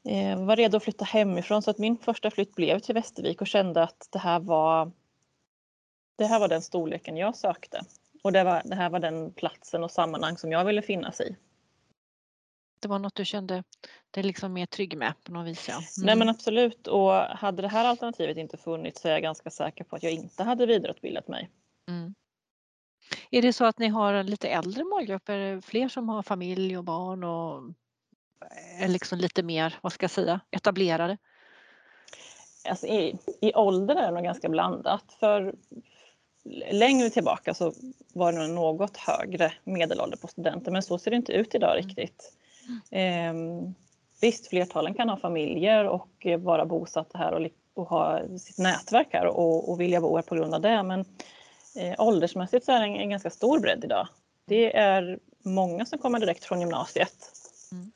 eh, 0.09 0.45
var 0.45 0.57
redo 0.57 0.77
att 0.77 0.85
flytta 0.85 1.05
hemifrån 1.05 1.63
så 1.63 1.71
att 1.71 1.79
min 1.79 1.97
första 1.97 2.31
flytt 2.31 2.55
blev 2.55 2.79
till 2.79 2.95
Västervik 2.95 3.41
och 3.41 3.47
kände 3.47 3.83
att 3.83 4.09
det 4.11 4.19
här 4.19 4.41
var 4.41 4.91
det 6.17 6.25
här 6.25 6.41
var 6.41 6.49
den 6.49 6.63
storleken 6.63 7.17
jag 7.17 7.37
sökte 7.37 7.81
och 8.23 8.33
det, 8.33 8.45
var, 8.45 8.63
det 8.65 8.75
här 8.75 8.91
var 8.91 8.99
den 8.99 9.33
platsen 9.33 9.85
och 9.85 9.91
sammanhang 9.91 10.37
som 10.37 10.53
jag 10.53 10.65
ville 10.65 10.83
finnas 10.83 11.21
i. 11.21 11.37
Det 12.81 12.89
var 12.89 12.99
något 12.99 13.15
du 13.15 13.25
kände 13.25 13.65
dig 14.11 14.23
liksom 14.23 14.53
mer 14.53 14.67
trygg 14.67 14.97
med 14.97 15.15
på 15.25 15.33
något 15.33 15.47
vis? 15.47 15.69
Ja. 15.69 15.75
Mm. 15.75 15.85
Nej 15.97 16.17
men 16.17 16.29
absolut 16.29 16.87
och 16.87 17.13
hade 17.13 17.63
det 17.63 17.69
här 17.69 17.85
alternativet 17.85 18.37
inte 18.37 18.57
funnits 18.57 19.01
så 19.01 19.09
är 19.09 19.13
jag 19.13 19.23
ganska 19.23 19.51
säker 19.51 19.85
på 19.85 19.97
att 19.97 20.03
jag 20.03 20.13
inte 20.13 20.43
hade 20.43 20.67
vidareutbildat 20.67 21.29
mig. 21.29 21.51
Mm. 21.89 22.15
Är 23.31 23.43
det 23.43 23.53
så 23.53 23.65
att 23.65 23.79
ni 23.79 23.89
har 23.89 24.23
lite 24.23 24.49
äldre 24.49 24.85
målgrupp? 24.85 25.29
Är 25.29 25.39
det 25.39 25.63
fler 25.63 25.89
som 25.89 26.09
har 26.09 26.23
familj 26.23 26.79
och 26.79 26.85
barn 26.85 27.25
och 27.25 27.63
är 28.81 28.89
liksom 28.89 29.19
lite 29.19 29.43
mer, 29.43 29.79
vad 29.81 29.93
ska 29.93 30.05
jag 30.05 30.11
säga, 30.11 30.41
etablerade? 30.51 31.19
Alltså 32.69 32.87
i, 32.87 33.19
I 33.41 33.55
ålder 33.55 33.97
är 33.97 34.07
det 34.07 34.15
nog 34.15 34.25
ganska 34.25 34.49
blandat. 34.49 35.13
För 35.21 35.55
längre 36.71 37.11
tillbaka 37.11 37.55
så 37.55 37.73
var 38.13 38.33
det 38.33 38.49
något 38.49 38.97
högre 38.97 39.53
medelålder 39.65 40.17
på 40.17 40.27
studenter 40.27 40.73
men 40.73 40.83
så 40.83 40.99
ser 40.99 41.11
det 41.11 41.17
inte 41.17 41.33
ut 41.33 41.55
idag 41.55 41.79
mm. 41.79 41.87
riktigt. 41.87 42.33
Eh, 42.91 43.35
visst, 44.21 44.47
flertalen 44.47 44.95
kan 44.95 45.09
ha 45.09 45.17
familjer 45.17 45.85
och 45.85 46.27
vara 46.39 46.67
bosatta 46.67 47.19
här 47.19 47.33
och, 47.33 47.51
och 47.75 47.89
ha 47.89 48.21
sitt 48.39 48.59
nätverk 48.59 49.09
här 49.11 49.27
och, 49.27 49.71
och 49.71 49.81
vilja 49.81 50.01
bo 50.01 50.17
här 50.17 50.23
på 50.23 50.35
grund 50.35 50.55
av 50.55 50.61
det 50.61 50.83
men 50.83 51.01
eh, 51.77 51.95
åldersmässigt 52.01 52.65
så 52.65 52.73
är 52.73 52.81
det 52.81 52.87
en, 52.87 52.95
en, 52.95 53.11
ganska 53.11 53.31
stor 53.31 53.59
bredd 53.59 53.85
idag. 53.85 54.09
Det 54.47 54.77
är 54.77 55.19
många 55.43 55.87
som 55.87 55.99
kommer 55.99 56.21
direkt 56.21 56.45
från 56.45 56.61
gymnasiet. 56.61 57.33
Mm. 57.73 57.93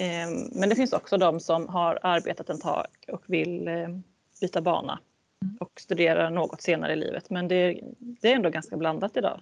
Eh, 0.00 0.48
men 0.52 0.68
det 0.68 0.76
finns 0.76 0.92
också 0.92 1.16
de 1.16 1.40
som 1.40 1.68
har 1.68 1.98
arbetat 2.02 2.50
ett 2.50 2.60
tag 2.60 2.86
och 3.12 3.22
vill 3.26 3.68
eh, 3.68 3.88
byta 4.40 4.60
bana 4.60 4.98
och 5.60 5.80
studera 5.80 6.30
något 6.30 6.62
senare 6.62 6.92
i 6.92 6.96
livet. 6.96 7.30
Men 7.30 7.48
det, 7.48 7.80
det 7.98 8.32
är 8.32 8.36
ändå 8.36 8.50
ganska 8.50 8.76
blandat 8.76 9.16
idag. 9.16 9.40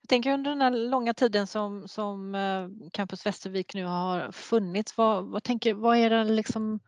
Jag 0.00 0.08
tänker 0.08 0.32
under 0.32 0.50
den 0.50 0.60
här 0.60 0.70
långa 0.70 1.14
tiden 1.14 1.46
som, 1.46 1.88
som 1.88 2.34
eh, 2.34 2.68
Campus 2.92 3.26
Västervik 3.26 3.74
nu 3.74 3.84
har 3.84 4.32
funnits, 4.32 4.96
vad, 4.96 5.24
vad, 5.24 5.42
tänker, 5.42 5.74
vad 5.74 5.96
är 5.96 6.10
det 6.10 6.24
liksom 6.24 6.80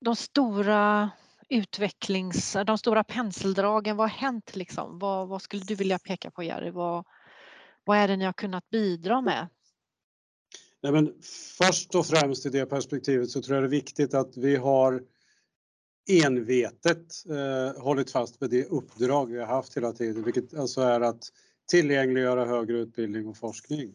de 0.00 0.16
stora 0.16 1.10
utvecklings, 1.48 2.56
de 2.66 2.78
stora 2.78 3.04
penseldragen, 3.04 3.96
vad 3.96 4.10
har 4.10 4.18
hänt 4.18 4.56
liksom? 4.56 4.98
Vad, 4.98 5.28
vad 5.28 5.42
skulle 5.42 5.62
du 5.62 5.74
vilja 5.74 5.98
peka 5.98 6.30
på 6.30 6.42
Jerry? 6.42 6.70
Vad, 6.70 7.06
vad 7.84 7.98
är 7.98 8.08
det 8.08 8.16
ni 8.16 8.24
har 8.24 8.32
kunnat 8.32 8.70
bidra 8.70 9.20
med? 9.20 9.48
Nej, 10.82 10.92
men 10.92 11.14
först 11.58 11.94
och 11.94 12.06
främst 12.06 12.46
i 12.46 12.50
det 12.50 12.66
perspektivet 12.66 13.30
så 13.30 13.42
tror 13.42 13.56
jag 13.56 13.64
det 13.64 13.68
är 13.68 13.70
viktigt 13.70 14.14
att 14.14 14.36
vi 14.36 14.56
har 14.56 15.02
envetet 16.10 17.24
eh, 17.28 17.82
hållit 17.82 18.10
fast 18.10 18.42
vid 18.42 18.50
det 18.50 18.64
uppdrag 18.64 19.26
vi 19.26 19.38
har 19.38 19.46
haft 19.46 19.76
hela 19.76 19.92
tiden, 19.92 20.24
vilket 20.24 20.54
alltså 20.54 20.80
är 20.80 21.00
att 21.00 21.32
tillgängliggöra 21.70 22.44
högre 22.44 22.78
utbildning 22.78 23.28
och 23.28 23.36
forskning. 23.36 23.94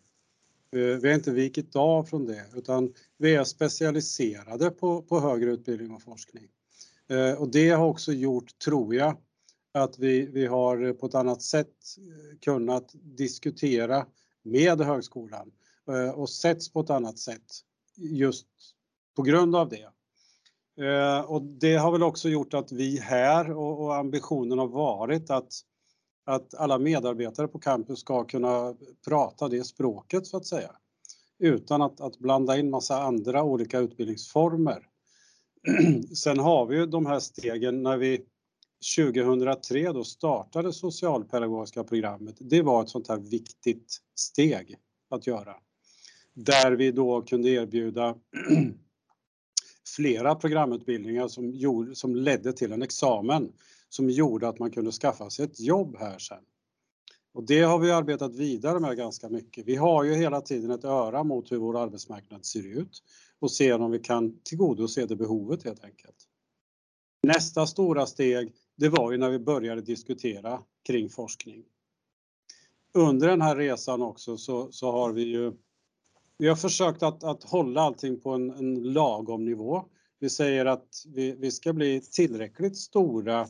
Eh, 0.72 0.80
vi 0.80 1.08
har 1.08 1.16
inte 1.16 1.32
vikit 1.32 1.76
av 1.76 2.04
från 2.04 2.26
det 2.26 2.46
utan 2.56 2.94
vi 3.18 3.36
är 3.36 3.44
specialiserade 3.44 4.70
på, 4.72 5.02
på 5.02 5.20
högre 5.20 5.52
utbildning 5.52 5.92
och 5.92 6.02
forskning. 6.02 6.48
Eh, 7.08 7.42
och 7.42 7.52
det 7.52 7.70
har 7.70 7.86
också 7.86 8.14
gjort, 8.14 8.60
tror 8.60 8.96
jag, 8.96 9.18
att 9.72 10.00
vi, 10.00 10.26
vi 10.26 10.46
har 10.46 10.94
på 10.94 11.06
ett 11.06 11.16
annat 11.16 11.42
sätt 11.42 11.68
eh, 11.98 12.40
kunnat 12.40 12.92
diskutera 12.94 14.06
med 14.44 14.82
högskolan 14.82 15.48
eh, 15.48 15.65
Eh, 15.90 16.10
och 16.10 16.30
setts 16.30 16.74
på 16.74 16.80
ett 16.80 16.90
annat 16.90 17.20
sätt 17.20 17.46
just 17.98 18.48
på 19.16 19.22
grund 19.22 19.56
av 19.56 19.70
det. 19.70 19.90
Eh, 20.86 21.20
och 21.20 21.42
det 21.42 21.76
har 21.76 21.92
väl 21.92 22.04
också 22.04 22.30
gjort 22.30 22.54
att 22.54 22.72
vi 22.72 23.00
här 23.00 23.52
och, 23.52 23.84
och 23.84 23.96
ambitionen 23.96 24.60
har 24.60 24.68
varit 24.68 25.30
att, 25.30 25.54
att 26.26 26.54
alla 26.54 26.78
medarbetare 26.78 27.48
på 27.48 27.60
campus 27.60 28.00
ska 28.00 28.24
kunna 28.24 28.76
prata 29.08 29.48
det 29.48 29.64
språket 29.64 30.28
så 30.28 30.38
att 30.38 30.46
säga. 30.46 30.72
Utan 31.40 31.82
att, 31.82 32.02
att 32.02 32.20
blanda 32.20 32.58
in 32.58 32.70
massa 32.70 33.02
andra 33.02 33.44
olika 33.44 33.80
utbildningsformer. 33.80 34.88
Sen 36.16 36.40
har 36.40 36.66
vi 36.66 36.76
ju 36.76 36.86
de 36.86 37.06
här 37.06 37.20
stegen 37.20 37.84
när 37.84 37.98
vi 37.98 38.26
2003 38.98 39.92
då 39.92 40.04
startade 40.04 40.74
socialpedagogiska 40.74 41.84
programmet. 41.84 42.36
Det 42.40 42.62
var 42.62 42.84
ett 42.84 42.90
sånt 42.90 43.08
här 43.08 43.18
viktigt 43.18 43.98
steg 44.16 44.76
att 45.10 45.28
göra. 45.28 45.56
Där 46.36 46.72
vi 46.72 46.92
då 46.92 47.22
kunde 47.22 47.50
erbjuda 47.50 48.16
flera 49.96 50.36
programutbildningar 50.36 51.28
som, 51.28 51.52
gjorde, 51.52 51.96
som 51.96 52.16
ledde 52.16 52.54
till 52.54 52.72
en 52.72 52.82
examen 52.82 53.52
som 53.90 54.10
gjorde 54.10 54.48
att 54.48 54.60
man 54.60 54.72
kunde 54.72 54.92
skaffa 54.92 55.30
sig 55.30 55.46
ett 55.46 55.60
jobb 55.60 55.96
här 56.00 56.20
sen. 56.20 56.44
Och 57.34 57.44
det 57.44 57.62
har 57.62 57.80
vi 57.80 57.92
arbetat 57.92 58.36
vidare 58.36 58.80
med 58.80 58.98
ganska 58.98 59.30
mycket. 59.30 59.66
Vi 59.66 59.76
har 59.76 60.04
ju 60.04 60.16
hela 60.16 60.42
tiden 60.42 60.72
ett 60.72 60.84
öra 60.84 61.24
mot 61.24 61.52
hur 61.52 61.58
vår 61.58 61.84
arbetsmarknad 61.84 62.46
ser 62.46 62.80
ut 62.80 63.04
och 63.40 63.52
ser 63.52 63.82
om 63.82 63.92
vi 63.92 64.00
kan 64.00 64.40
tillgodose 64.44 65.06
det 65.06 65.16
behovet 65.16 65.64
helt 65.64 65.84
enkelt. 65.84 66.16
Nästa 67.24 67.68
stora 67.68 68.06
steg, 68.06 68.54
det 68.78 68.90
var 68.90 69.12
ju 69.12 69.18
när 69.18 69.30
vi 69.30 69.40
började 69.40 69.82
diskutera 69.82 70.64
kring 70.88 71.10
forskning. 71.10 71.64
Under 72.94 73.28
den 73.28 73.42
här 73.42 73.56
resan 73.56 74.02
också 74.02 74.38
så, 74.38 74.72
så 74.72 74.92
har 74.92 75.12
vi 75.12 75.24
ju 75.24 75.54
vi 76.38 76.48
har 76.48 76.56
försökt 76.56 77.04
att, 77.04 77.24
att 77.24 77.44
hålla 77.44 77.82
allting 77.82 78.20
på 78.20 78.32
en, 78.32 78.50
en 78.50 78.94
lagom 78.94 79.46
nivå. 79.46 79.86
Vi 80.20 80.30
säger 80.30 80.66
att 80.66 81.06
vi, 81.08 81.32
vi 81.32 81.52
ska 81.52 81.74
bli 81.74 82.02
tillräckligt 82.02 82.78
stora 82.78 83.48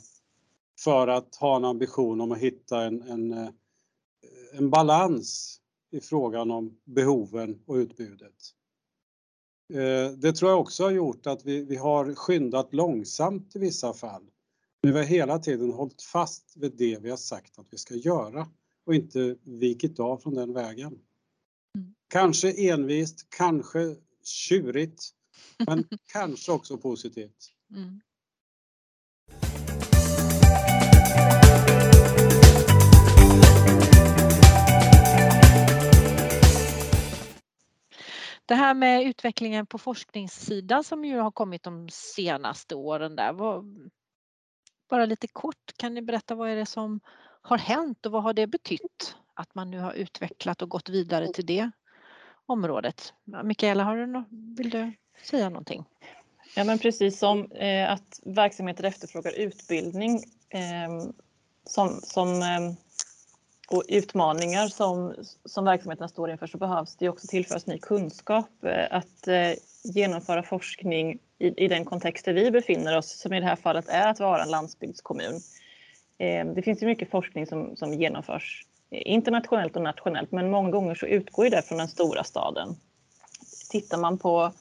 för 0.80 1.08
att 1.08 1.36
ha 1.36 1.56
en 1.56 1.66
ambition 1.66 2.22
om 2.22 2.32
att 2.32 2.38
hitta 2.38 2.84
en, 2.84 3.02
en, 3.02 3.32
eh, 3.32 3.50
en 4.54 4.70
balans 4.70 5.60
i 5.92 6.00
frågan 6.00 6.52
om 6.52 6.78
behoven 6.84 7.60
och 7.66 7.76
utbudet. 7.76 8.36
Eh, 9.74 10.12
det 10.18 10.34
tror 10.34 10.52
jag 10.52 10.60
också 10.60 10.84
har 10.84 10.92
gjort 10.92 11.28
att 11.28 11.46
vi, 11.46 11.62
vi 11.64 11.76
har 11.76 12.16
skyndat 12.16 12.74
långsamt 12.74 13.56
i 13.56 13.60
vissa 13.60 13.94
fall. 13.94 14.24
Men 14.84 14.94
vi 14.94 15.00
har 15.00 15.06
hela 15.06 15.40
tiden 15.40 15.72
hållit 15.72 16.02
fast 16.02 16.58
vid 16.58 16.78
det 16.78 17.00
vi 17.02 17.10
har 17.10 17.18
sagt 17.18 17.60
att 17.60 17.68
vi 17.70 17.78
ska 17.78 17.96
göra 17.96 18.48
och 18.86 18.96
inte 18.96 19.36
vikit 19.44 20.00
av 20.00 20.18
från 20.18 20.34
den 20.34 20.54
vägen. 20.54 21.00
Mm. 21.76 21.96
Kanske 22.08 22.72
envist, 22.72 23.30
kanske 23.30 23.96
tjurigt, 24.24 25.10
men 25.68 25.88
kanske 26.14 26.52
också 26.52 26.78
positivt. 26.78 27.52
Mm. 27.72 28.02
Det 38.48 38.56
här 38.56 38.74
med 38.74 39.06
utvecklingen 39.06 39.66
på 39.66 39.78
forskningssidan 39.78 40.84
som 40.84 41.06
ju 41.06 41.18
har 41.18 41.32
kommit 41.32 41.64
de 41.64 41.90
senaste 41.90 42.76
åren 42.76 43.16
där. 43.16 43.34
Vad, 43.34 43.66
bara 44.90 45.06
lite 45.06 45.28
kort, 45.28 45.74
kan 45.78 45.94
ni 45.94 46.02
berätta 46.02 46.36
vad 46.36 46.50
är 46.50 46.56
det 46.56 46.66
som 46.66 47.00
har 47.42 47.58
hänt 47.58 48.06
och 48.06 48.12
vad 48.12 48.24
har 48.24 48.34
det 48.34 48.48
betytt 48.48 49.16
att 49.36 49.56
man 49.56 49.72
nu 49.72 49.80
har 49.80 49.94
utvecklat 49.94 50.62
och 50.62 50.70
gått 50.70 50.90
vidare 50.90 51.34
till 51.34 51.46
det 51.46 51.72
området? 52.46 53.14
Mikaela, 53.44 53.84
har 53.84 53.98
du 53.98 54.06
no 54.06 54.24
vill 54.58 54.70
du 54.70 54.94
säga 55.24 55.50
någonting? 55.50 55.86
Ja 56.56 56.64
men 56.64 56.80
precis 56.80 57.20
som 57.20 57.52
eh, 57.52 57.92
att 57.92 58.22
verksamheter 58.26 58.84
efterfrågar 58.84 59.32
utbildning 59.32 60.24
eh, 60.50 61.12
som, 61.64 62.00
som 62.04 62.42
eh, 62.42 62.74
och 63.68 63.84
utmaningar 63.88 64.68
som, 64.68 65.16
som 65.46 65.66
verksamheterna 65.66 66.08
står 66.08 66.32
inför 66.32 66.48
så 66.48 66.58
behövs 66.58 66.96
det 66.96 67.10
också 67.10 67.28
tillföras 67.28 67.68
ny 67.68 67.78
kunskap. 67.78 68.64
Eh, 68.64 68.98
att 68.98 69.28
eh, 69.28 69.52
genomföra 69.84 70.44
forskning 70.44 71.20
i, 71.40 71.64
i 71.64 71.68
den 71.68 71.86
kontext 71.86 72.26
där 72.26 72.34
vi 72.34 72.52
befinner 72.52 72.98
oss, 72.98 73.20
som 73.20 73.34
i 73.34 73.40
det 73.40 73.46
här 73.46 73.56
fallet 73.56 73.90
är 73.90 74.08
att 74.08 74.20
vara 74.20 74.44
en 74.44 74.50
landsbygdskommun. 74.50 75.40
Eh, 76.18 76.46
det 76.46 76.62
finns 76.62 76.84
ju 76.84 76.86
mycket 76.86 77.10
forskning 77.10 77.48
som, 77.48 77.76
som 77.76 77.94
genomförs 77.94 78.66
internationellt 78.92 79.76
och 79.76 79.82
nationellt, 79.82 80.32
men 80.32 80.52
många 80.52 80.70
gånger 80.70 80.96
så 80.96 81.06
utgår 81.06 81.50
det 81.50 81.62
från 81.62 81.78
den 81.78 81.88
stora 81.88 82.24
staden. 82.24 82.76
Tittar 83.70 83.98
man 83.98 84.18
på, 84.18 84.52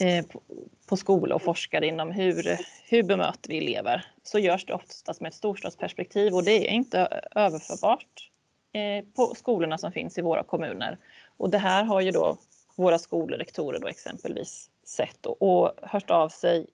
eh, 0.00 0.26
på, 0.26 0.42
på 0.86 0.96
skola 0.96 1.34
och 1.34 1.42
forskare 1.42 1.86
inom 1.86 2.10
hur, 2.10 2.58
hur 2.88 3.02
bemöter 3.02 3.48
vi 3.50 3.58
elever 3.58 4.06
så 4.22 4.38
görs 4.38 4.66
det 4.66 4.74
oftast 4.74 5.20
med 5.20 5.28
ett 5.28 5.34
storstadsperspektiv 5.34 6.34
och 6.34 6.44
det 6.44 6.68
är 6.68 6.72
inte 6.72 7.22
överförbart 7.34 8.30
eh, 8.72 9.04
på 9.16 9.34
skolorna 9.34 9.78
som 9.78 9.92
finns 9.92 10.18
i 10.18 10.22
våra 10.22 10.42
kommuner. 10.42 10.98
Och 11.36 11.50
det 11.50 11.58
här 11.58 11.84
har 11.84 12.00
ju 12.00 12.10
då 12.10 12.38
våra 12.76 12.98
skolrektorer 12.98 13.78
då 13.78 13.88
exempelvis 13.88 14.70
sett 14.84 15.26
och, 15.26 15.42
och 15.42 15.72
hört 15.82 16.10
av 16.10 16.28
sig 16.28 16.66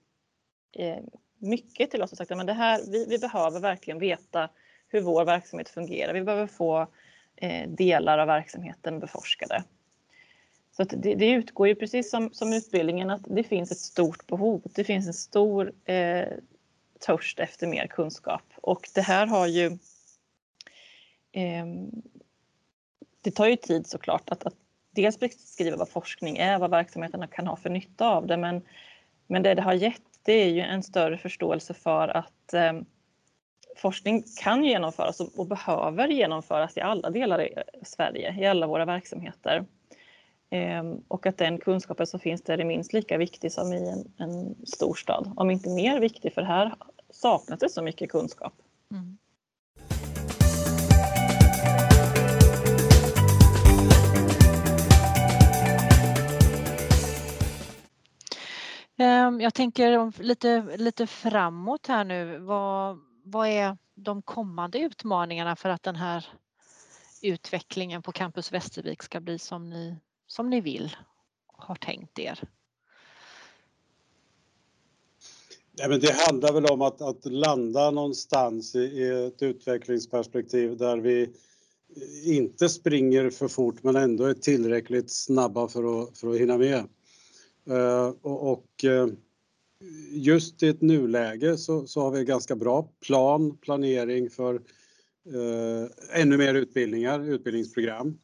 eh, 0.73 1.03
mycket 1.37 1.91
till 1.91 2.03
oss 2.03 2.11
och 2.11 2.17
sagt 2.17 2.31
att 2.31 2.47
det 2.47 2.53
här, 2.53 2.81
vi, 2.91 3.05
vi, 3.09 3.17
behöver 3.17 3.59
verkligen 3.59 3.99
veta 3.99 4.49
hur 4.93 5.01
vår 5.01 5.25
verksamhet 5.25 5.69
fungerar. 5.69 6.13
Vi 6.13 6.21
behöver 6.21 6.47
få 6.47 6.87
eh, 7.35 7.69
delar 7.69 8.17
av 8.17 8.27
verksamheten 8.27 8.99
beforskade. 8.99 9.63
Så 10.77 10.83
det, 10.83 11.15
det, 11.15 11.29
utgår 11.31 11.67
ju 11.67 11.75
precis 11.75 12.09
som, 12.09 12.33
som 12.33 12.53
utbildningen 12.53 13.09
att 13.09 13.21
det 13.27 13.43
finns 13.43 13.71
ett 13.71 13.77
stort 13.77 14.27
behov. 14.27 14.61
Det 14.75 14.83
finns 14.83 15.07
en 15.07 15.13
stor 15.13 15.71
eh, 15.85 16.27
törst 16.99 17.39
efter 17.39 17.67
mer 17.67 17.87
kunskap 17.87 18.43
och 18.55 18.89
det 18.95 19.01
här 19.01 19.27
har 19.27 19.47
ju 19.47 19.65
eh, 21.31 21.65
det 23.21 23.31
tar 23.31 23.47
ju 23.47 23.55
tid 23.55 23.87
såklart 23.87 24.29
att, 24.29 24.45
att 24.45 24.55
dels 24.91 25.19
beskriva 25.19 25.77
vad 25.77 25.89
forskning 25.89 26.37
är, 26.37 26.59
vad 26.59 26.69
verksamheterna 26.69 27.27
kan 27.27 27.47
ha 27.47 27.55
för 27.55 27.69
nytta 27.69 28.07
av 28.07 28.27
det, 28.27 28.37
men, 28.37 28.61
men 29.27 29.43
det 29.43 29.53
det 29.53 29.61
har 29.61 29.73
gett 29.73 30.01
det 30.23 30.33
är 30.33 30.49
ju 30.49 30.61
en 30.61 30.83
större 30.83 31.17
förståelse 31.17 31.73
för 31.73 32.07
att 32.07 32.53
eh, 32.53 32.73
forskning 33.75 34.23
kan 34.43 34.63
genomföras 34.63 35.19
och, 35.19 35.47
behöver 35.47 36.07
genomföras 36.07 36.77
i 36.77 36.81
alla 36.81 37.09
delar 37.09 37.41
i 37.41 37.53
Sverige, 37.85 38.35
i 38.39 38.45
alla 38.45 38.67
våra 38.67 38.85
verksamheter. 38.85 39.65
Ehm, 40.49 41.01
och 41.07 41.25
att 41.25 41.37
den 41.37 41.57
kunskapen 41.57 42.07
som 42.07 42.19
finns 42.19 42.41
där 42.41 42.57
är 42.57 42.65
minst 42.65 42.93
lika 42.93 43.17
viktig 43.17 43.51
som 43.51 43.73
i 43.73 43.89
en, 43.89 44.27
en 44.27 44.55
storstad, 44.65 45.33
om 45.35 45.51
inte 45.51 45.69
mer 45.69 45.99
viktig, 45.99 46.33
för 46.33 46.41
här 46.41 46.73
saknas 47.09 47.59
det 47.59 47.69
så 47.69 47.81
mycket 47.81 48.11
kunskap. 48.11 48.53
Mm. 48.91 49.17
Ehm, 58.97 59.41
jag 59.41 59.53
tänker 59.53 60.23
lite, 60.23 60.63
lite 60.77 61.07
framåt 61.07 61.87
här 61.87 62.03
nu. 62.03 62.37
Vad, 62.37 62.99
vad 63.23 63.47
är 63.47 63.77
de 63.95 64.21
kommande 64.21 64.79
utmaningarna 64.79 65.55
för 65.55 65.69
att 65.69 65.83
den 65.83 65.95
här 65.95 66.25
utvecklingen 67.21 68.01
på 68.01 68.11
Campus 68.11 68.51
Västervik 68.51 69.03
ska 69.03 69.19
bli 69.19 69.39
som 69.39 69.69
ni, 69.69 69.95
som 70.27 70.49
ni 70.49 70.61
vill, 70.61 70.95
har 71.47 71.75
tänkt 71.75 72.19
er? 72.19 72.39
Ja, 75.75 75.87
men 75.87 75.99
det 75.99 76.15
handlar 76.27 76.53
väl 76.53 76.65
om 76.65 76.81
att, 76.81 77.01
att 77.01 77.25
landa 77.25 77.91
någonstans 77.91 78.75
i, 78.75 78.79
i 78.79 79.27
ett 79.27 79.41
utvecklingsperspektiv 79.41 80.77
där 80.77 80.97
vi 80.97 81.29
inte 82.23 82.69
springer 82.69 83.29
för 83.29 83.47
fort 83.47 83.83
men 83.83 83.95
ändå 83.95 84.25
är 84.25 84.33
tillräckligt 84.33 85.11
snabba 85.11 85.67
för 85.67 86.03
att, 86.03 86.17
för 86.17 86.33
att 86.33 86.39
hinna 86.39 86.57
med. 86.57 86.87
Uh, 87.69 88.13
och, 88.21 88.51
och 88.51 88.83
uh, 88.83 89.07
just 90.11 90.63
i 90.63 90.67
ett 90.67 90.81
nuläge 90.81 91.57
så, 91.57 91.87
så 91.87 92.01
har 92.01 92.11
vi 92.11 92.23
ganska 92.23 92.55
bra 92.55 92.89
plan, 93.01 93.57
planering 93.57 94.29
för 94.29 94.55
eh, 95.25 96.21
ännu 96.21 96.37
mer 96.37 96.53
utbildningar, 96.53 97.19
utbildningsprogram. 97.29 98.17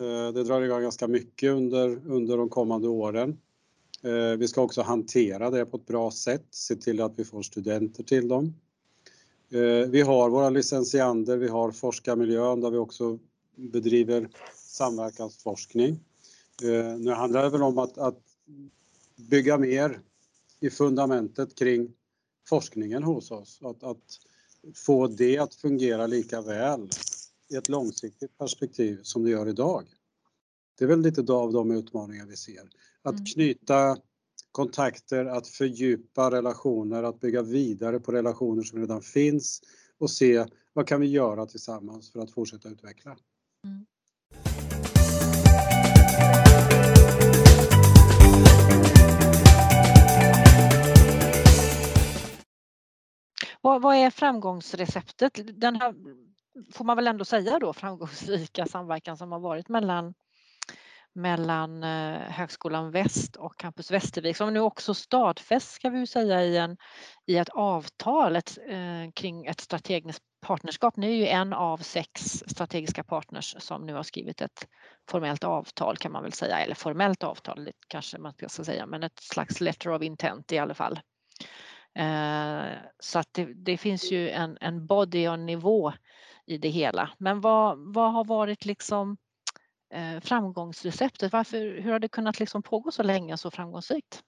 Eh, 0.00 0.32
det 0.32 0.44
drar 0.44 0.62
igång 0.62 0.82
ganska 0.82 1.08
mycket 1.08 1.50
under, 1.50 2.00
under 2.06 2.36
de 2.36 2.48
kommande 2.48 2.88
åren. 2.88 3.38
Eh, 4.02 4.36
vi 4.38 4.48
ska 4.48 4.62
också 4.62 4.82
hantera 4.82 5.50
det 5.50 5.66
på 5.66 5.76
ett 5.76 5.86
bra 5.86 6.10
sätt, 6.10 6.46
se 6.50 6.76
till 6.76 7.00
att 7.00 7.12
vi 7.16 7.24
får 7.24 7.42
studenter 7.42 8.02
till 8.02 8.28
dem. 8.28 8.54
Eh, 9.50 9.88
vi 9.88 10.00
har 10.00 10.30
våra 10.30 10.50
licentiander, 10.50 11.36
vi 11.36 11.48
har 11.48 11.70
forskarmiljön 11.70 12.60
där 12.60 12.70
vi 12.70 12.78
också 12.78 13.18
bedriver 13.56 14.28
samverkansforskning. 14.54 16.00
Eh, 16.62 16.98
nu 16.98 17.10
handlar 17.10 17.42
det 17.42 17.50
väl 17.50 17.62
om 17.62 17.78
att, 17.78 17.98
att 17.98 18.18
bygga 19.16 19.58
mer 19.58 20.00
i 20.62 20.70
fundamentet 20.70 21.54
kring 21.54 21.92
forskningen 22.48 23.02
hos 23.02 23.30
oss. 23.30 23.58
Att, 23.62 23.82
att, 23.82 24.18
få 24.74 25.06
det 25.06 25.38
att 25.38 25.54
fungera 25.54 26.06
lika 26.06 26.42
väl 26.42 26.90
i 27.48 27.56
ett 27.56 27.68
långsiktigt 27.68 28.38
perspektiv 28.38 29.00
som 29.02 29.24
det 29.24 29.30
gör 29.30 29.48
idag. 29.48 29.84
Det 30.78 30.84
är 30.84 30.88
väl 30.88 31.00
lite 31.00 31.32
av 31.32 31.52
de 31.52 31.70
utmaningar 31.70 32.26
vi 32.26 32.36
ser. 32.36 32.68
Att 33.02 33.14
mm. 33.14 33.24
knyta 33.24 33.96
kontakter, 34.52 35.24
att 35.24 35.48
fördjupa 35.48 36.30
relationer, 36.30 37.02
att 37.02 37.20
bygga 37.20 37.42
vidare 37.42 38.00
på 38.00 38.12
relationer 38.12 38.62
som 38.62 38.78
redan 38.78 39.02
finns 39.02 39.62
och 39.98 40.10
se 40.10 40.46
vad 40.72 40.86
kan 40.86 41.00
vi 41.00 41.06
göra 41.06 41.46
tillsammans 41.46 42.12
för 42.12 42.20
att 42.20 42.30
fortsätta 42.30 42.68
utveckla. 42.68 43.16
Mm. 43.64 43.86
Vad, 53.64 53.82
vad, 53.82 53.96
är 53.96 54.10
framgångsreceptet? 54.10 55.60
Den 55.60 55.76
här, 55.76 55.94
får 56.74 56.84
man 56.84 56.96
väl 56.96 57.06
ändå 57.06 57.24
säga 57.24 57.58
då, 57.58 57.72
framgångsrika 57.72 58.66
samverkan 58.66 59.16
som 59.16 59.32
har 59.32 59.40
varit 59.40 59.68
mellan 59.68 60.14
mellan 61.14 61.84
eh, 61.84 62.20
Högskolan 62.20 62.90
Väst 62.90 63.36
och 63.36 63.56
Campus 63.56 63.90
Västervik 63.90 64.36
som 64.36 64.54
nu 64.54 64.60
också 64.60 64.94
stadfäst 64.94 65.70
ska 65.70 65.90
vi 65.90 66.06
säga 66.06 66.44
i, 66.44 66.56
en, 66.56 66.76
i 67.26 67.36
ett 67.36 67.48
avtal 67.48 68.36
ett, 68.36 68.58
eh, 68.68 69.12
kring 69.14 69.46
ett 69.46 69.60
strategiskt 69.60 70.22
partnerskap. 70.46 70.96
Ni 70.96 71.06
är 71.06 71.16
ju 71.16 71.26
en 71.26 71.52
av 71.52 71.78
sex 71.78 72.42
strategiska 72.46 73.04
partners 73.04 73.56
som 73.58 73.86
nu 73.86 73.94
har 73.94 74.02
skrivit 74.02 74.40
ett 74.40 74.66
formellt 75.10 75.44
avtal 75.44 75.96
kan 75.96 76.12
man 76.12 76.22
väl 76.22 76.32
säga, 76.32 76.58
eller 76.58 76.74
formellt 76.74 77.22
avtal 77.22 77.70
kanske 77.88 78.18
man 78.18 78.32
ska 78.32 78.64
säga, 78.64 78.86
men 78.86 79.02
ett 79.02 79.20
slags 79.20 79.60
letter 79.60 79.90
of 79.90 80.02
intent 80.02 80.52
i 80.52 80.58
alla 80.58 80.74
fall. 80.74 81.00
Eh, 81.94 82.78
så 82.98 83.18
att 83.18 83.28
det, 83.32 83.44
det, 83.44 83.76
finns 83.76 84.12
ju 84.12 84.30
en, 84.30 84.58
en 84.60 84.86
body 84.86 85.28
on 85.28 85.46
nivå 85.46 85.92
i 86.46 86.58
det 86.58 86.68
hela. 86.68 87.10
Men 87.18 87.40
vad, 87.40 87.94
vad 87.94 88.12
har 88.12 88.24
varit 88.24 88.64
liksom 88.64 89.16
Eh, 89.92 90.20
framgångsreceptet? 90.20 91.32
Varför, 91.32 91.58
hur 91.58 91.92
har 91.92 91.98
det 91.98 92.08
kunnat 92.08 92.40
liksom 92.40 92.62
pågå 92.62 92.90
så 92.90 93.02
länge 93.02 93.38
så 93.38 93.50
framgångsrikt? 93.50 94.22